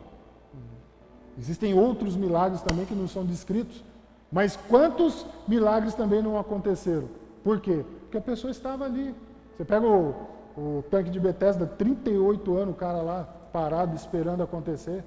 [1.39, 3.85] Existem outros milagres também que não são descritos.
[4.33, 7.09] Mas quantos milagres também não aconteceram?
[7.45, 7.85] Por quê?
[8.03, 9.15] Porque a pessoa estava ali.
[9.57, 10.15] Você pega o,
[10.57, 15.05] o tanque de Bethesda, 38 anos, o cara lá parado esperando acontecer.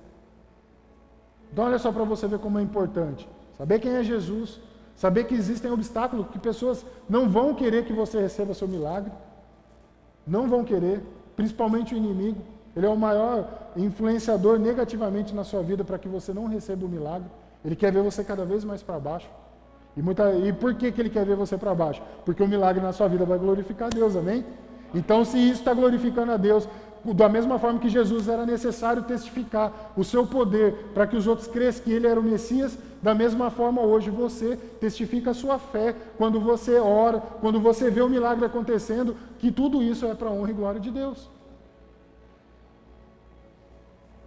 [1.52, 3.28] Então olha só para você ver como é importante.
[3.58, 4.60] Saber quem é Jesus,
[4.96, 9.12] saber que existem obstáculos, que pessoas não vão querer que você receba seu milagre.
[10.26, 11.04] não vão querer,
[11.36, 12.40] principalmente o inimigo.
[12.80, 16.88] Ele é o maior influenciador negativamente na sua vida para que você não receba o
[16.88, 17.28] milagre.
[17.64, 19.30] Ele quer ver você cada vez mais para baixo.
[19.98, 22.02] E, muita, e por que, que ele quer ver você para baixo?
[22.24, 24.46] Porque o milagre na sua vida vai glorificar a Deus, amém?
[24.96, 26.70] Então, se isso está glorificando a Deus,
[27.04, 31.50] da mesma forma que Jesus era necessário testificar o seu poder para que os outros
[31.50, 35.94] cresçam que ele era o Messias, da mesma forma hoje você testifica a sua fé
[36.18, 40.32] quando você ora, quando você vê o milagre acontecendo, que tudo isso é para a
[40.32, 41.39] honra e glória de Deus.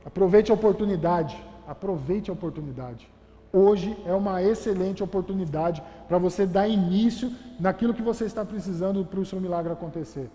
[0.04, 1.36] Aproveite a oportunidade,
[1.66, 3.08] aproveite a oportunidade.
[3.52, 7.30] Hoje é uma excelente oportunidade para você dar início
[7.60, 10.30] naquilo que você está precisando para o seu milagre acontecer.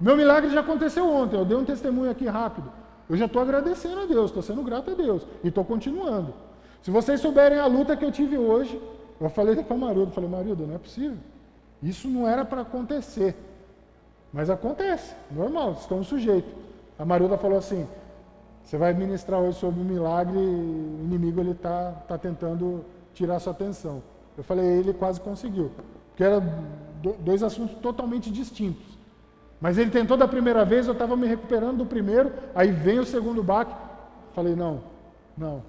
[0.00, 2.70] Meu milagre já aconteceu ontem, eu dei um testemunho aqui rápido.
[3.08, 6.34] Eu já estou agradecendo a Deus, estou sendo grato a Deus e estou continuando.
[6.82, 8.80] Se vocês souberem a luta que eu tive hoje,
[9.20, 11.18] eu falei para a Marilda, falei, Marilda, não é possível.
[11.82, 13.36] Isso não era para acontecer.
[14.32, 16.50] Mas acontece, normal, estamos sujeitos.
[16.98, 17.86] A Marilda falou assim,
[18.64, 22.84] você vai ministrar hoje sobre o milagre, o inimigo ele está tá tentando
[23.14, 24.02] tirar sua atenção.
[24.36, 25.70] Eu falei, ele quase conseguiu.
[26.10, 26.42] Porque eram
[27.20, 28.98] dois assuntos totalmente distintos.
[29.60, 33.04] Mas ele tentou da primeira vez, eu estava me recuperando do primeiro, aí vem o
[33.04, 33.74] segundo baque.
[34.34, 34.80] Falei, não,
[35.36, 35.62] não,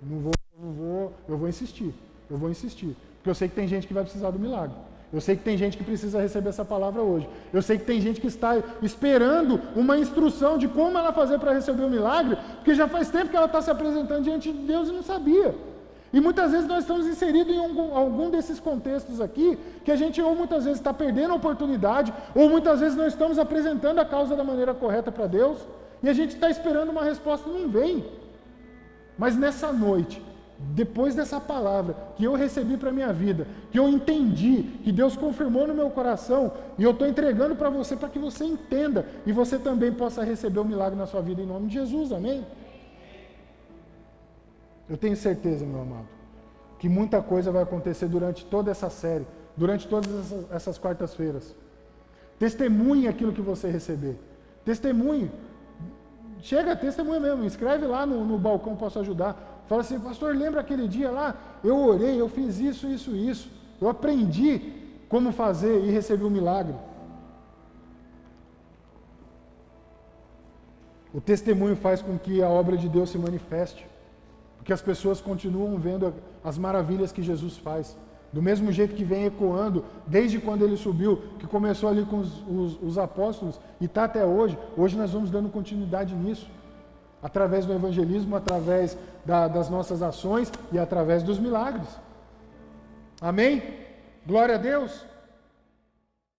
[0.00, 1.92] não vou, não vou, eu vou insistir,
[2.30, 2.96] eu vou insistir.
[3.16, 4.74] Porque eu sei que tem gente que vai precisar do milagre.
[5.10, 7.26] Eu sei que tem gente que precisa receber essa palavra hoje.
[7.52, 11.52] Eu sei que tem gente que está esperando uma instrução de como ela fazer para
[11.52, 14.88] receber o milagre, porque já faz tempo que ela está se apresentando diante de Deus
[14.88, 15.54] e não sabia.
[16.12, 20.20] E muitas vezes nós estamos inseridos em algum, algum, desses contextos aqui, que a gente
[20.20, 24.36] ou muitas vezes está perdendo a oportunidade, ou muitas vezes não estamos apresentando a causa
[24.36, 25.58] da maneira correta para Deus,
[26.02, 28.04] e a gente está esperando uma resposta e não vem.
[29.18, 30.22] Mas nessa noite,
[30.58, 35.16] depois dessa palavra que eu recebi para a minha vida, que eu entendi, que Deus
[35.16, 39.32] confirmou no meu coração, e eu estou entregando para você para que você entenda e
[39.32, 42.44] você também possa receber o milagre na sua vida em nome de Jesus, amém?
[44.88, 46.08] Eu tenho certeza, meu amado,
[46.78, 51.54] que muita coisa vai acontecer durante toda essa série, durante todas essas, essas quartas-feiras.
[52.38, 54.16] Testemunhe aquilo que você receber.
[54.64, 55.30] Testemunhe.
[56.40, 57.44] Chega, testemunha mesmo.
[57.44, 59.57] Escreve lá no, no balcão, posso ajudar.
[59.68, 61.36] Fala assim, pastor, lembra aquele dia lá?
[61.62, 63.50] Eu orei, eu fiz isso, isso, isso.
[63.80, 64.72] Eu aprendi
[65.08, 66.74] como fazer e recebi um milagre.
[71.12, 73.86] O testemunho faz com que a obra de Deus se manifeste
[74.68, 76.12] que as pessoas continuam vendo
[76.44, 77.96] as maravilhas que Jesus faz.
[78.30, 82.42] Do mesmo jeito que vem ecoando, desde quando ele subiu, que começou ali com os,
[82.46, 86.46] os, os apóstolos e está até hoje, hoje nós vamos dando continuidade nisso.
[87.22, 91.88] Através do evangelismo, através da, das nossas ações e através dos milagres.
[93.20, 93.62] Amém?
[94.26, 95.04] Glória a Deus.